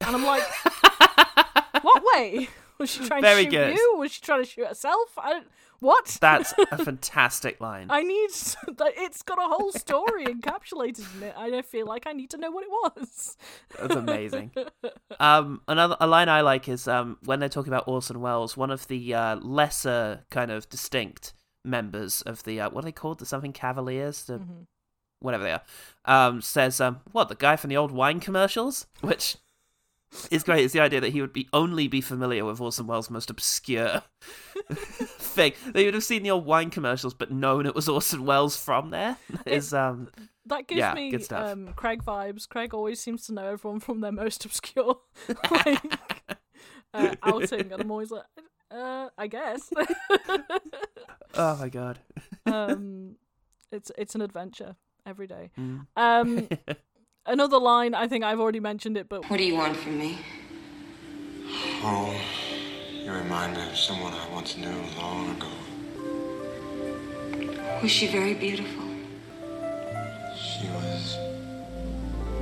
[0.00, 0.42] And I'm like
[1.82, 2.48] what way?
[2.78, 3.76] Was she trying Very to shoot good.
[3.76, 3.96] you?
[3.98, 5.10] Was she trying to shoot herself?
[5.16, 5.46] I don't,
[5.82, 6.16] what?
[6.20, 7.88] That's a fantastic line.
[7.90, 8.30] I need.
[8.30, 11.34] It's got a whole story encapsulated in it.
[11.36, 13.36] I don't feel like I need to know what it was.
[13.78, 14.52] That's amazing.
[15.20, 18.70] Um, another a line I like is um, when they're talking about Orson Welles, one
[18.70, 23.18] of the uh, lesser kind of distinct members of the uh, what are they called?
[23.20, 24.66] The something Cavaliers, the Mhm.
[25.20, 25.62] whatever they are,
[26.06, 29.36] um, says, um, "What the guy from the old wine commercials?" Which
[30.30, 30.64] is great.
[30.64, 34.02] It's the idea that he would be only be familiar with Orson Welles' most obscure
[35.18, 35.52] thing.
[35.72, 38.90] They would have seen the old wine commercials, but known it was Orson Welles from
[38.90, 39.16] there.
[39.46, 40.08] Is um,
[40.46, 42.48] That gives Yeah, me um, Craig vibes.
[42.48, 44.98] Craig always seems to know everyone from their most obscure
[45.50, 45.80] like
[46.94, 48.24] uh, outing, and I'm always like,
[48.70, 49.70] uh, I guess.
[51.34, 51.98] oh my god.
[52.46, 53.16] um,
[53.70, 55.50] it's it's an adventure every day.
[55.58, 55.86] Mm.
[55.96, 56.48] Um,
[57.26, 57.94] another line.
[57.94, 60.18] I think I've already mentioned it, but What do you want from me?
[61.84, 62.14] Oh,
[63.04, 65.48] you remind me of someone I once knew long ago.
[67.82, 68.84] Was she very beautiful?
[70.36, 71.16] She was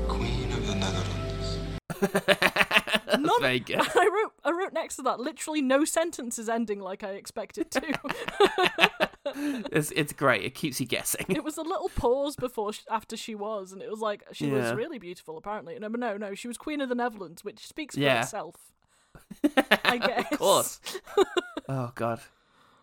[0.09, 1.59] Queen of the Netherlands.
[3.07, 3.81] That's very good.
[3.81, 9.01] I wrote I wrote next to that literally no sentences ending like I expected to.
[9.33, 10.45] It's it's great.
[10.45, 11.25] It keeps you guessing.
[11.29, 14.49] it was a little pause before sh- after she was, and it was like she
[14.49, 15.37] was really beautiful.
[15.39, 18.23] Apparently, no, no, no, she was Queen of the Netherlands, which speaks for Yeah.
[18.23, 18.57] itself.
[19.85, 20.26] I guess.
[20.33, 20.81] of course.
[21.68, 22.20] oh god.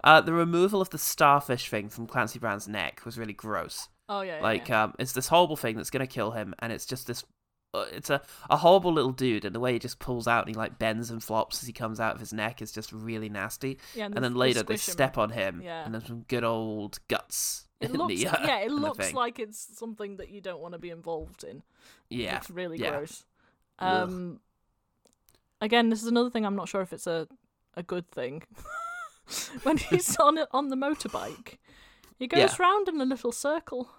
[0.04, 3.90] Uh, the removal of the starfish thing from Clancy Brown's neck was really gross.
[4.10, 4.84] Oh yeah, Like yeah.
[4.84, 7.24] um, it's this horrible thing that's gonna kill him, and it's just this.
[7.74, 10.56] Uh, it's a, a horrible little dude, and the way he just pulls out and
[10.56, 13.28] he like bends and flops as he comes out of his neck is just really
[13.28, 13.78] nasty.
[13.94, 14.78] Yeah, and and then later they him.
[14.78, 15.84] step on him, Yeah.
[15.84, 17.68] and there's some good old guts.
[17.82, 20.74] It in looks, the, uh, yeah, it looks like it's something that you don't want
[20.74, 21.62] to be involved in.
[22.10, 22.92] Yeah, it's really yeah.
[22.92, 23.26] gross.
[23.80, 24.40] Ugh.
[25.62, 26.46] Again, this is another thing.
[26.46, 27.28] I'm not sure if it's a
[27.76, 28.44] a good thing.
[29.64, 31.58] when he's on it on the motorbike,
[32.18, 32.56] he goes Yeah.
[32.60, 33.90] round in a little circle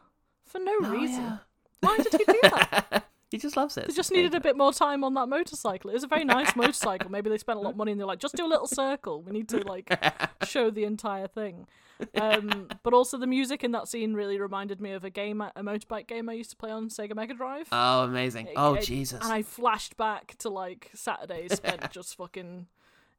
[0.44, 1.22] for no Oh, reason.
[1.24, 1.38] yeah.
[1.80, 3.07] Why did he do that?
[3.30, 3.86] He just loves it.
[3.88, 5.90] They just needed a bit more time on that motorcycle.
[5.90, 7.10] It was a very nice motorcycle.
[7.10, 9.22] Maybe they spent a lot of money and they're like, just do a little circle.
[9.22, 9.92] We need to like
[10.44, 11.66] show the entire thing.
[12.14, 15.52] Um, but also the music in that scene really reminded me of a game, a
[15.58, 17.68] motorbike game I used to play on Sega Mega Drive.
[17.72, 18.48] Oh, amazing.
[18.56, 19.22] Oh, It- Jesus.
[19.22, 22.66] And I flashed back to like Saturdays spent just fucking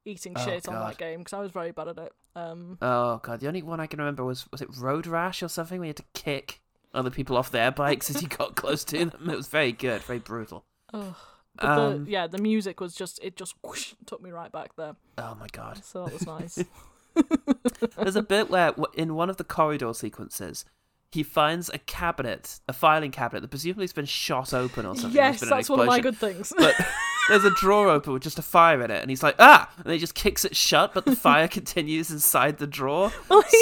[0.06, 2.12] eating Oh, shit on that game because I was very bad at it.
[2.34, 5.48] Um, Oh god, the only one I can remember was was it Road Rash or
[5.48, 5.78] something?
[5.78, 6.60] We had to kick
[6.92, 9.30] other people off their bikes as he got close to them.
[9.30, 10.64] It was very good, very brutal.
[10.92, 11.14] But
[11.58, 14.96] Um, the, yeah, the music was just it just whoosh, took me right back there.
[15.18, 15.84] Oh my god.
[15.84, 16.64] So that was nice.
[17.96, 20.64] There's a bit where in one of the corridor sequences,
[21.10, 25.16] he finds a cabinet, a filing cabinet that presumably has been shot open or something.
[25.16, 26.52] Yes, that's one of my good things.
[26.56, 26.74] But
[27.30, 29.70] there's a drawer open with just a fire in it, and he's like, ah!
[29.78, 33.12] And he just kicks it shut, but the fire continues inside the drawer.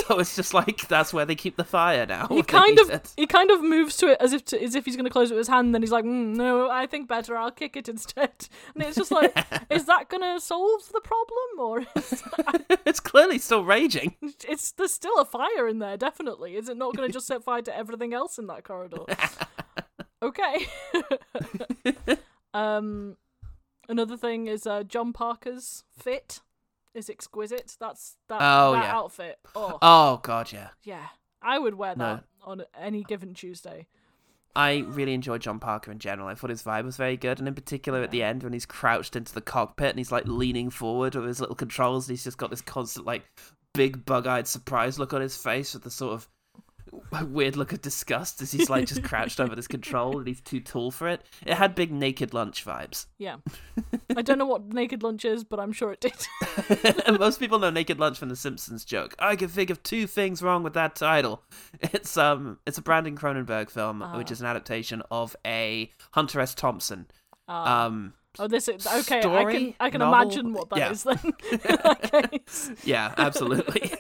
[0.06, 2.26] so it's just like that's where they keep the fire now.
[2.28, 3.12] he kind of it.
[3.16, 5.30] he kind of moves to it as if to, as if he's going to close
[5.30, 5.74] it with his hand.
[5.74, 7.36] Then he's like, mm, "No, I think better.
[7.36, 9.36] I'll kick it instead." And it's just like,
[9.70, 12.22] is that going to solve the problem, or is
[12.84, 14.14] it's clearly still raging.
[14.46, 15.96] it's there's still a fire in there?
[15.96, 19.04] Definitely, is it not going to just set fire to everything else in that corridor?
[20.22, 20.66] okay.
[22.54, 23.16] um,
[23.89, 26.41] another thing is uh, John Parker's fit
[26.95, 27.76] is exquisite.
[27.78, 28.97] That's that Oh, that yeah.
[28.97, 29.39] outfit.
[29.55, 30.68] Oh, Oh god, yeah.
[30.82, 31.07] yeah.
[31.43, 32.16] I would wear No.
[32.16, 33.86] that on any given Tuesday.
[34.57, 36.26] I really enjoyed John Parker in general.
[36.26, 38.66] I thought his vibe was very good, and in particular at the end when he's
[38.66, 42.24] crouched into the cockpit and he's like leaning forward with his little controls, and he's
[42.24, 43.22] just got this constant like
[43.74, 46.28] big bug-eyed surprise look on his face with the sort of
[47.26, 50.61] weird look of disgust as he's like just crouched over this control and he's too
[50.61, 51.22] tall for it.
[51.47, 53.07] It had big naked lunch vibes.
[53.18, 53.36] Yeah.
[54.16, 56.14] I don't know what naked lunch is, but I'm sure it did.
[57.18, 59.14] most people know naked lunch from the Simpsons joke.
[59.18, 61.43] I can think of two things wrong with that title.
[61.80, 64.32] It's um it's a Brandon Cronenberg film, which Ah.
[64.32, 66.55] is an adaptation of a Hunter S.
[66.55, 67.07] Thompson.
[67.49, 67.86] Ah.
[67.86, 69.18] um oh, this is okay.
[69.20, 70.20] I can I can novel?
[70.22, 70.91] imagine what that Yeah.
[70.91, 71.18] is then.
[71.84, 72.41] okay.
[72.84, 73.93] yeah, absolutely.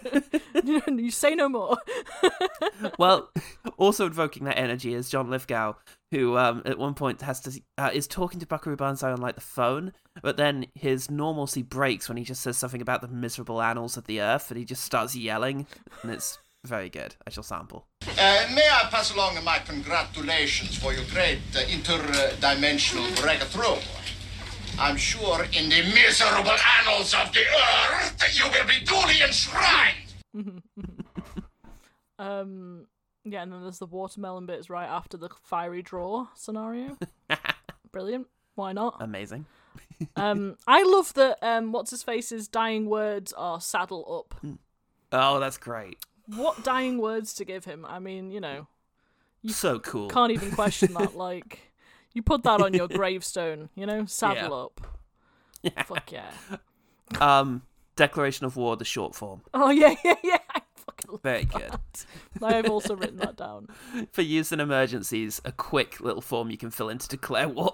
[0.64, 1.78] you say no more.
[2.98, 3.30] well,
[3.76, 5.74] also invoking that energy is John Lithgow,
[6.10, 9.34] who um, at one point has to uh, is talking to Buckaroo Banzai on like
[9.34, 13.60] the phone, but then his normalcy breaks when he just says something about the miserable
[13.62, 15.66] annals of the earth, and he just starts yelling,
[16.02, 17.14] and it's very good.
[17.26, 17.86] I shall sample.
[18.02, 23.76] Uh, may I pass along my congratulations for your great uh, interdimensional breakthrough?
[24.78, 30.12] I'm sure in the miserable annals of the earth, you will be duly enshrined.
[32.20, 32.86] Um,
[33.24, 36.98] yeah, and then there's the watermelon bits right after the fiery draw scenario.
[37.92, 38.26] Brilliant.
[38.56, 38.96] Why not?
[39.00, 39.46] Amazing.
[40.16, 41.38] Um, I love that.
[41.42, 44.40] Um, what's his face's dying words are saddle up.
[45.12, 45.98] Oh, that's great.
[46.26, 47.84] What dying words to give him?
[47.88, 48.68] I mean, you know,
[49.42, 50.08] you So cool.
[50.08, 51.16] can't even question that.
[51.16, 51.67] Like,
[52.18, 53.68] you put that on your gravestone.
[53.76, 54.70] You know, saddle
[55.62, 55.70] Yeah.
[55.70, 55.86] up.
[55.86, 56.30] Fuck yeah.
[57.20, 57.62] Um,
[57.94, 59.42] Declaration of War, the short form.
[59.54, 60.38] Oh yeah, yeah, yeah.
[60.54, 61.70] I fucking love Very good.
[61.70, 62.06] that.
[62.42, 63.68] I have also written that down.
[64.12, 67.70] For use in emergencies, a quick little form you can fill in to declare war.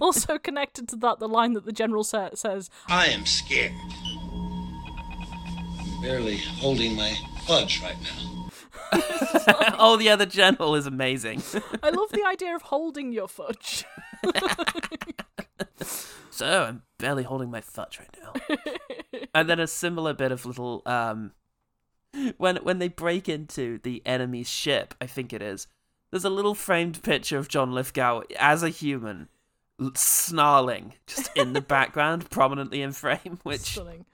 [0.00, 3.72] Also connected to that, the line that the general sa- says, I am scared.
[5.80, 7.14] I'm Barely holding my
[7.46, 8.37] fudge right now.
[8.92, 11.42] Oh, the other general is amazing.
[11.82, 13.84] "I love the idea of holding your fudge."
[16.30, 18.56] So I'm barely holding my fudge right now.
[19.34, 21.32] and then a similar bit of little um
[22.36, 25.66] when when they break into the enemy's ship, I think it is.
[26.12, 29.28] There's a little framed picture of John Lithgow as a human
[29.94, 34.04] snarling just in the background, prominently in frame, which Stunning.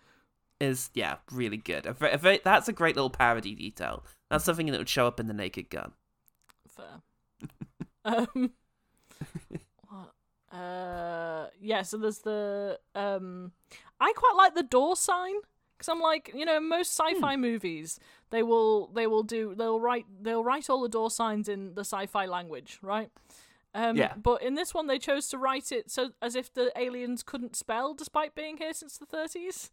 [0.65, 1.87] Is yeah, really good.
[1.87, 4.05] A ve- a ve- that's a great little parody detail.
[4.31, 5.93] That's something that would show up in the Naked Gun.
[6.69, 7.03] Fair.
[8.05, 8.53] um,
[9.89, 10.59] what?
[10.59, 11.83] Uh, yeah.
[11.83, 13.53] So there's the um,
[14.01, 15.35] I quite like the door sign
[15.77, 17.15] because I'm like, you know, most Hmm.
[17.15, 17.99] sci-fi movies
[18.31, 21.83] they will they will do they'll write they'll write all the door signs in the
[21.85, 23.11] sci-fi language, right?
[23.75, 24.15] Um, Yeah.
[24.17, 27.57] But in this one, they chose to write it so as if the aliens couldn't
[27.57, 29.71] spell, despite being here since the 30s.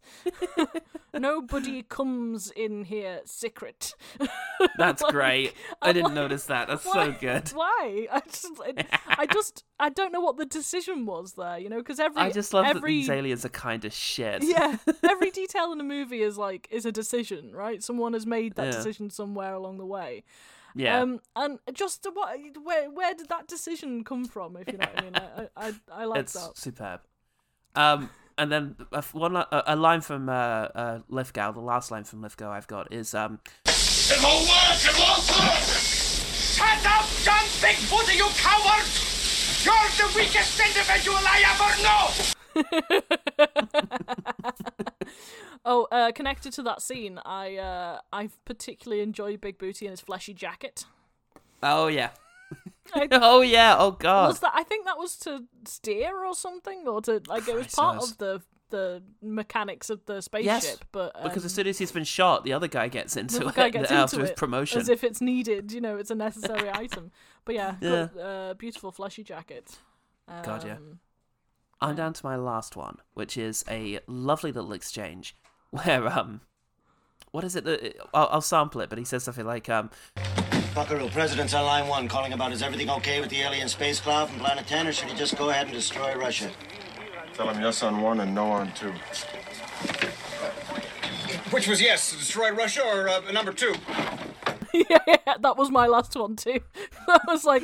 [1.18, 3.94] Nobody comes in here secret.
[4.78, 5.54] That's Like, great.
[5.80, 6.68] I I'm didn't like, notice that.
[6.68, 7.48] That's why- so good.
[7.50, 8.06] Why?
[8.10, 8.84] I just, I,
[9.18, 11.58] I just, I don't know what the decision was there.
[11.58, 14.42] You know, because every, I just love that these aliens are kind of shit.
[14.42, 14.76] yeah,
[15.08, 17.82] every detail in the movie is like is a decision, right?
[17.82, 18.70] Someone has made that Yeah.
[18.72, 20.24] decision somewhere along the way.
[20.74, 21.00] Yeah.
[21.00, 24.56] Um, and just what, where, where did that decision come from?
[24.56, 26.56] If you know what I mean, I, I, I like it's that.
[26.56, 27.00] superb.
[27.74, 31.90] Um, and then a f- one a, a line from uh, uh, Lithgow, the last
[31.90, 34.80] line from Lithgow I've got is um, It won't work!
[34.84, 35.62] It won't work!
[35.62, 38.88] Shut up, John Bigbooté, you coward!
[39.64, 42.41] You're the weakest individual I ever know!
[45.64, 50.00] Oh, uh, connected to that scene, I, uh, I particularly enjoy Big Booty and his
[50.00, 50.86] fleshy jacket.
[51.62, 52.10] oh yeah,
[52.92, 54.50] I- oh yeah, oh god, Was that?
[54.56, 58.02] I think that was to steer or something, or to like it was Christ, part
[58.02, 60.62] of the the mechanics of the spaceship.
[60.62, 63.38] yes, but um, because as soon as he's been shot, the other guy gets into
[63.38, 64.80] the it guy gets after into his it promotion.
[64.80, 65.70] as if it's needed.
[65.70, 67.12] You know, it's a necessary item.
[67.44, 68.08] But yeah, Yeah.
[68.12, 69.76] good, uh, beautiful fleshy jacket.
[70.42, 70.78] God, yeah.
[71.82, 75.36] I'm down to my last one, which is a lovely little exchange
[75.70, 76.40] where um,
[77.32, 79.90] what is it that I'll, I'll sample it, but he says something like um,
[80.74, 84.40] Buckaroo, President's on line one, calling about is everything okay with the alien spacecraft from
[84.40, 86.50] Planet 10, or should he just go ahead and destroy Russia?
[87.34, 88.92] Tell him yes on one and no on two.
[91.50, 93.74] Which was yes, destroy Russia or uh, number two?
[94.90, 96.60] yeah, yeah, that was my last one too.
[97.06, 97.62] that was like,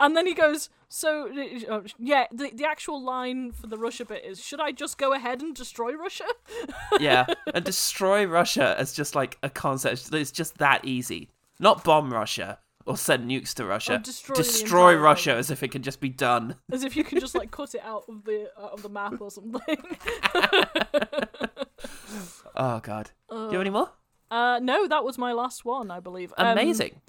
[0.00, 1.28] and then he goes, so
[1.68, 5.12] uh, yeah, the the actual line for the Russia bit is, should I just go
[5.12, 6.26] ahead and destroy Russia?
[7.00, 10.12] yeah, and destroy Russia as just like a concept.
[10.12, 11.30] It's just that easy.
[11.60, 13.98] Not bomb Russia or send nukes to Russia.
[13.98, 16.56] destroy destroy Russia as if it can just be done.
[16.72, 19.20] As if you can just like cut it out of the out of the map
[19.20, 19.76] or something.
[22.58, 23.10] Oh god.
[23.30, 23.90] Do you have any more?
[24.30, 26.32] Uh, no, that was my last one, I believe.
[26.36, 27.00] Um, Amazing.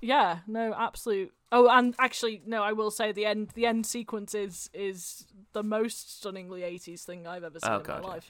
[0.00, 1.32] yeah, no, absolute.
[1.52, 3.50] Oh, and actually, no, I will say the end.
[3.54, 7.82] The end sequence is is the most stunningly eighties thing I've ever seen Oh, in
[7.82, 8.20] God, my yeah.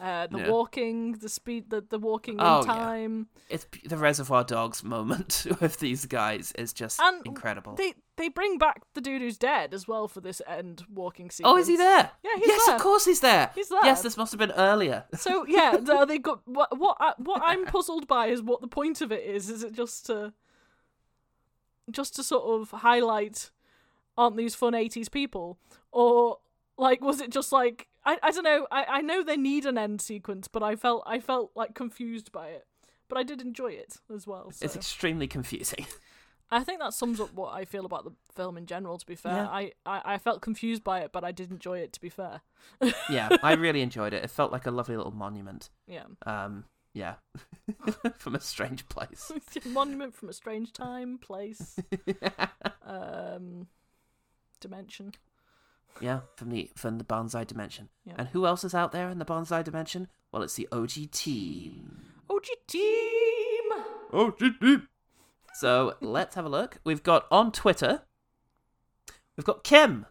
[0.00, 0.48] Uh, the Yeah.
[0.50, 2.72] walking, the speed, the the walking in Oh, yeah.
[2.72, 3.28] time.
[3.50, 7.74] It's the Reservoir Dogs moment with these guys is just And incredible.
[7.74, 11.52] They they bring back the dude who's dead as well for this end walking sequence.
[11.52, 12.10] Oh, is he there?
[12.24, 12.56] Yeah, he's there.
[12.56, 12.76] yes, there.
[12.76, 13.50] of course he's there.
[13.54, 13.84] He's there.
[13.84, 15.04] Yes, this must have been earlier.
[15.18, 18.68] So yeah, the- they got what what I, what I'm puzzled by is what the
[18.68, 19.50] point of it is.
[19.50, 20.32] Is it just to
[21.90, 23.50] just to sort of highlight
[24.16, 25.58] aren't these fun 80s people
[25.92, 26.38] or
[26.78, 29.76] like was it just like I, I don't know I, I know they need an
[29.78, 32.66] end sequence but I felt I felt like confused by it
[33.08, 34.64] but I did enjoy it as well so.
[34.64, 35.86] It's extremely confusing.
[36.52, 39.14] I think that sums up what I feel about the film in general to be
[39.14, 39.48] fair Yeah.
[39.48, 42.40] I, I, I felt confused by it but I did enjoy it to be fair
[43.10, 44.22] yeah, I really enjoyed it.
[44.22, 45.70] It felt like a lovely little monument.
[45.86, 46.04] Yeah.
[46.26, 46.64] Um.
[46.92, 47.14] Yeah.
[48.18, 49.32] From a strange place.
[49.64, 51.78] monument from a strange time place
[52.84, 53.66] um
[54.60, 55.12] dimension
[56.00, 57.88] Yeah, from the from the Banzai dimension.
[58.04, 58.14] Yeah.
[58.16, 60.08] And who else is out there in the Banzai dimension?
[60.32, 62.06] Well, it's the OG team.
[62.28, 63.20] OG team
[64.12, 64.88] OG team.
[65.54, 66.78] So let's have a look.
[66.84, 68.02] We've got on Twitter.
[69.36, 70.06] We've got Kim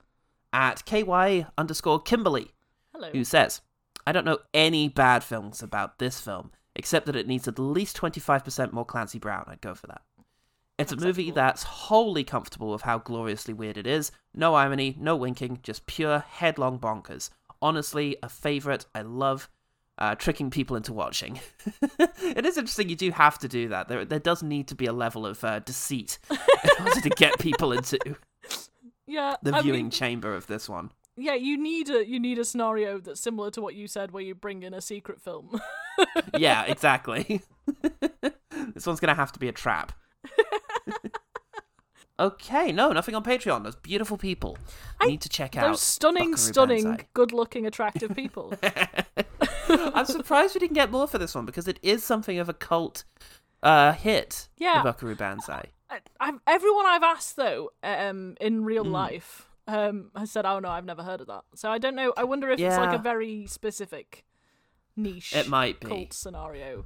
[0.52, 2.52] at ky underscore Kimberly,
[2.94, 3.62] hello who says,
[4.06, 7.96] "I don't know any bad films about this film, except that it needs at least
[7.96, 9.46] twenty five percent more Clancy Brown.
[9.48, 10.02] I'd go for that."
[10.80, 14.12] It's a movie that's wholly comfortable with how gloriously weird it is.
[14.34, 17.30] No irony, no winking, just pure headlong bonkers.
[17.62, 18.86] Honestly, a favourite.
[18.96, 19.50] I love
[19.98, 21.40] uh, tricking people into watching.
[22.00, 22.90] it is interesting.
[22.90, 23.90] You do have to do that.
[23.90, 27.38] There, there does need to be a level of uh, deceit in order to get
[27.40, 28.00] people into
[29.06, 30.92] yeah the I viewing mean, chamber of this one.
[31.18, 34.22] yeah you need a you need a scenario that's similar to what you said where
[34.24, 35.60] you bring in a secret film
[36.38, 37.42] yeah, exactly.
[38.74, 39.92] this one's gonna have to be a trap.
[42.20, 43.64] okay, no, nothing on Patreon.
[43.64, 44.58] Those beautiful people
[45.00, 47.08] I need to check out those stunning Buckaroo stunning Banzai.
[47.14, 48.54] good looking attractive people
[49.70, 52.54] I'm surprised we didn't get more for this one because it is something of a
[52.54, 53.04] cult
[53.62, 54.50] uh, hit.
[54.58, 54.80] Yeah.
[54.80, 55.66] the Buckaroo Banzai.
[55.90, 58.92] I, I've, everyone I've asked though um in real Mm.
[58.92, 62.14] life um has said oh no I've never heard of that so I don't know
[62.18, 64.24] I wonder if it's like a very specific
[64.96, 65.88] niche It might be.
[65.88, 66.86] cult scenario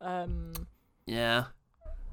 [0.00, 0.52] um
[1.06, 1.44] Yeah,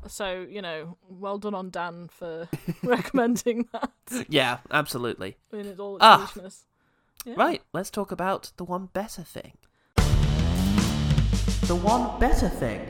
[0.07, 2.47] so you know well done on Dan for
[2.83, 3.91] recommending that
[4.29, 5.37] yeah, absolutely.
[5.53, 6.31] in its all its Ah.
[7.25, 7.33] Yeah.
[7.35, 9.53] Right, let's talk about the one better thing.
[11.67, 12.81] The one better thing.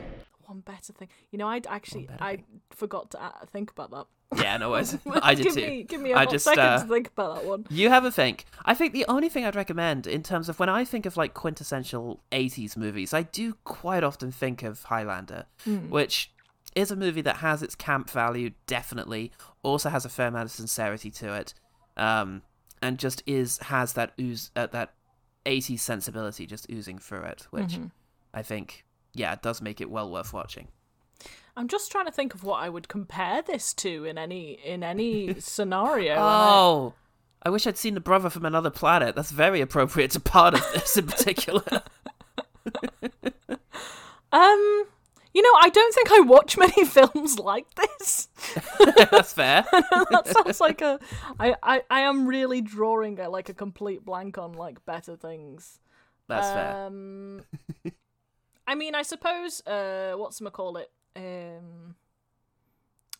[0.46, 4.06] one better thing you know I actually I forgot to uh, think about that
[4.40, 4.96] Yeah, no worries.
[5.22, 5.60] I did give too.
[5.66, 8.04] me give me a I just, second uh, to think about that one You have
[8.04, 8.44] a think.
[8.64, 11.34] I think the only thing I'd recommend in terms of when I think of like
[11.34, 15.90] quintessential 80s movies, I do quite often think of Highlander, Hmm.
[15.90, 16.30] which
[16.78, 19.32] is a movie that has its camp value, definitely,
[19.62, 21.54] also has a fair amount of sincerity to it,
[21.96, 22.42] um,
[22.80, 24.94] and just is has that ooze, uh, that
[25.44, 27.90] 80s sensibility just oozing through it, which Mhm.
[28.32, 28.84] I think,
[29.14, 30.68] yeah, it does make it well worth watching.
[31.56, 34.84] I'm just trying to think of what I would compare this to in any in
[34.84, 36.14] any scenario.
[36.18, 36.94] Oh,
[37.42, 39.16] I wish I'd seen the brother from another planet.
[39.16, 41.82] That's very appropriate to part of this in particular.
[44.30, 44.84] Um,
[45.38, 48.26] you know, I don't think I watch many films like this.
[49.12, 49.64] That's fair.
[50.10, 50.98] that sounds like a.
[51.38, 55.78] I, I I am really drawing a, like a complete blank on like better things.
[56.26, 56.86] That's fair.
[56.86, 57.42] Um,
[58.66, 59.64] I mean, I suppose.
[59.64, 60.90] Uh, what's my call it?
[61.14, 61.94] Um,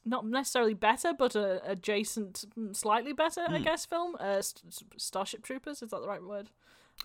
[0.04, 3.62] not necessarily better, but a adjacent, mm, slightly better, I Hmm.
[3.64, 3.86] guess.
[3.86, 4.16] Film.
[4.18, 5.82] Uh, St- St- Starship Troopers.
[5.82, 6.50] Is that the right word?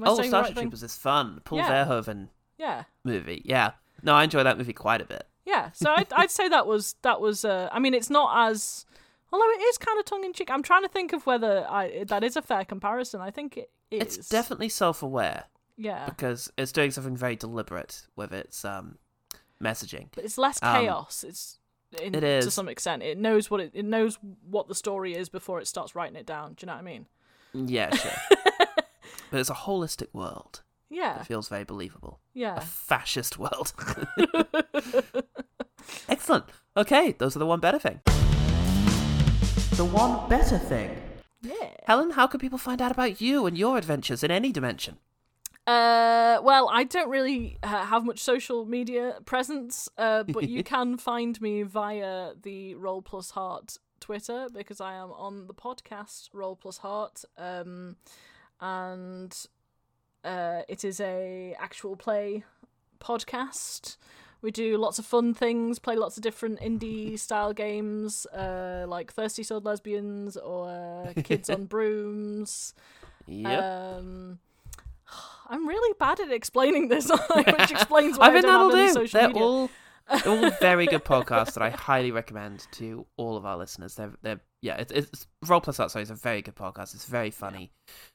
[0.01, 0.63] Oh, the right Starship thing?
[0.63, 1.39] Troopers is fun.
[1.45, 1.69] Paul Yeah.
[1.85, 2.83] Verhoeven Yeah.
[3.03, 3.43] movie.
[3.45, 3.73] Yeah.
[4.03, 5.25] No, I enjoy that movie quite a bit.
[5.45, 7.43] Yeah, so I'd, I'd say that was that was.
[7.45, 8.85] Uh, I mean, it's not as,
[9.31, 10.51] although it is kind of tongue in cheek.
[10.51, 13.19] I'm trying to think of whether I that is a fair comparison.
[13.21, 14.17] I think it is.
[14.17, 15.45] It's definitely self-aware
[15.77, 18.97] yeah, because it's doing something very deliberate with its um
[19.61, 20.07] messaging.
[20.15, 21.23] but it's less Um, chaos.
[21.27, 21.59] it's
[22.01, 23.03] in, it to some extent.
[23.03, 24.17] It knows what it, it knows
[24.49, 26.53] what the story is before it starts writing it down.
[26.53, 27.05] Do you know what I mean?
[27.53, 28.11] Yeah, sure.
[29.29, 30.61] but it's a holistic world.
[30.93, 31.19] Yeah.
[31.21, 32.19] It feels very believable.
[32.33, 32.57] Yeah.
[32.57, 33.73] A fascist world.
[36.09, 36.45] Excellent.
[36.77, 37.99] Okay, those are the one better thing.
[39.75, 40.95] The one better thing.
[41.41, 41.71] Yeah.
[41.85, 44.97] Helen, how can people find out about you and your adventures in any dimension?
[45.65, 50.97] Uh, well, I don't really uh, have much social media presence, uh, but you can
[50.97, 56.55] find me via the Roll Plus Heart Twitter because I am on the podcast Roll
[56.57, 57.95] Plus Heart, um,
[58.59, 59.47] and
[60.23, 62.43] uh, it is a actual play
[62.99, 63.97] podcast.
[64.41, 69.11] We do lots of fun things, play lots of different indie style games, uh, like
[69.13, 72.73] Thirsty Sword Lesbians or uh, Kids on Brooms.
[73.27, 73.63] Yep.
[73.63, 74.39] Um,
[75.49, 78.75] I'm really bad at explaining this, which explains why I I, mean, don't have that'll
[78.77, 79.43] any social They're media.
[79.43, 79.69] all
[80.25, 83.95] all very good podcasts that I highly recommend to all of our listeners.
[83.95, 86.95] They're they're yeah, it's, it's Roll Plus Outside is a very good podcast.
[86.95, 87.71] It's very funny,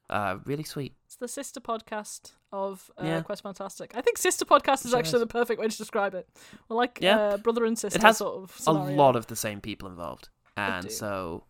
[0.08, 0.94] uh, really sweet.
[1.04, 3.20] It's the sister podcast of uh, Yeah.
[3.20, 3.92] Quest Fantastic.
[3.94, 5.20] I think sister podcast is Sure actually is.
[5.20, 6.26] the perfect way to describe it.
[6.68, 7.18] We're like Yeah.
[7.18, 10.30] uh, brother and sister It has sort of a lot of the same people involved,
[10.56, 11.44] and so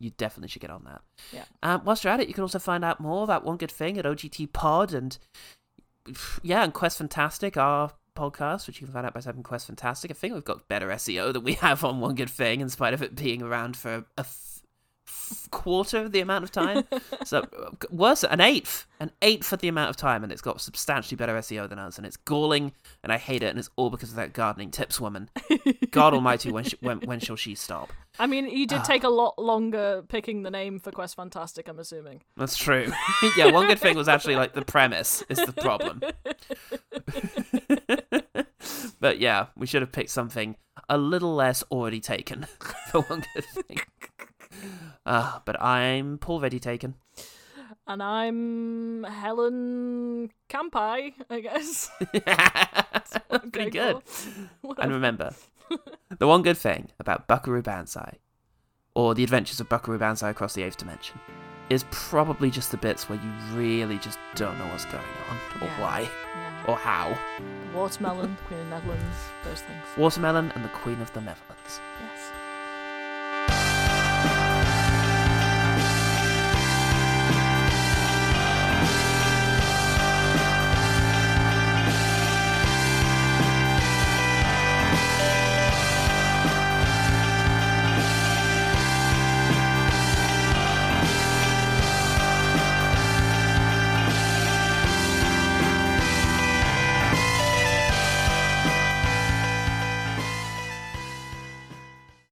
[0.00, 1.02] you definitely should get on that.
[1.32, 1.44] Yeah.
[1.62, 3.98] Um, whilst you're at it, you can also find out more about One Good Thing
[3.98, 5.16] at OGT Pod and
[6.42, 10.10] yeah, and Quest Fantastic, our podcast, which you can find out by typing Quest Fantastic.
[10.10, 12.94] I think we've got better SEO than we have on One Good Thing, in spite
[12.94, 14.24] of it being around for a
[15.50, 16.84] quarter of the amount of time.
[17.24, 20.60] so uh, worse, an eighth, an eighth of the amount of time, and it's got
[20.60, 22.72] substantially better SEO than us, and it's galling,
[23.02, 25.28] and I hate it, and it's all because of that gardening tips woman.
[25.90, 27.92] God Almighty, when sh when when shall she stop?
[28.18, 28.82] I mean, you did Ah.
[28.82, 32.22] take a lot longer picking the name for Quest Fantastic, I'm assuming.
[32.36, 32.92] That's true.
[33.36, 36.00] yeah, one good thing was actually like the premise is the problem.
[39.00, 40.56] but yeah, we should have picked something
[40.88, 42.46] a little less already taken
[42.90, 43.80] for one good thing.
[45.06, 46.94] Uh, but I'm Paul Taken.
[47.86, 51.90] And I'm Helen Campai, I guess.
[53.52, 53.96] Pretty good.
[54.78, 55.34] And remember,
[56.18, 58.18] the one good thing about Buckaroo Banzai,
[58.94, 61.18] or the adventures of Buckaroo Banzai across the eighth dimension,
[61.68, 65.66] is probably just the bits where you really just don't know what's going on, or
[65.66, 65.80] Yeah.
[65.80, 66.64] why, Yeah.
[66.68, 67.16] or how.
[67.74, 69.84] Watermelon, Queen of the Netherlands, those things.
[69.96, 71.80] Watermelon and the Queen of the Netherlands.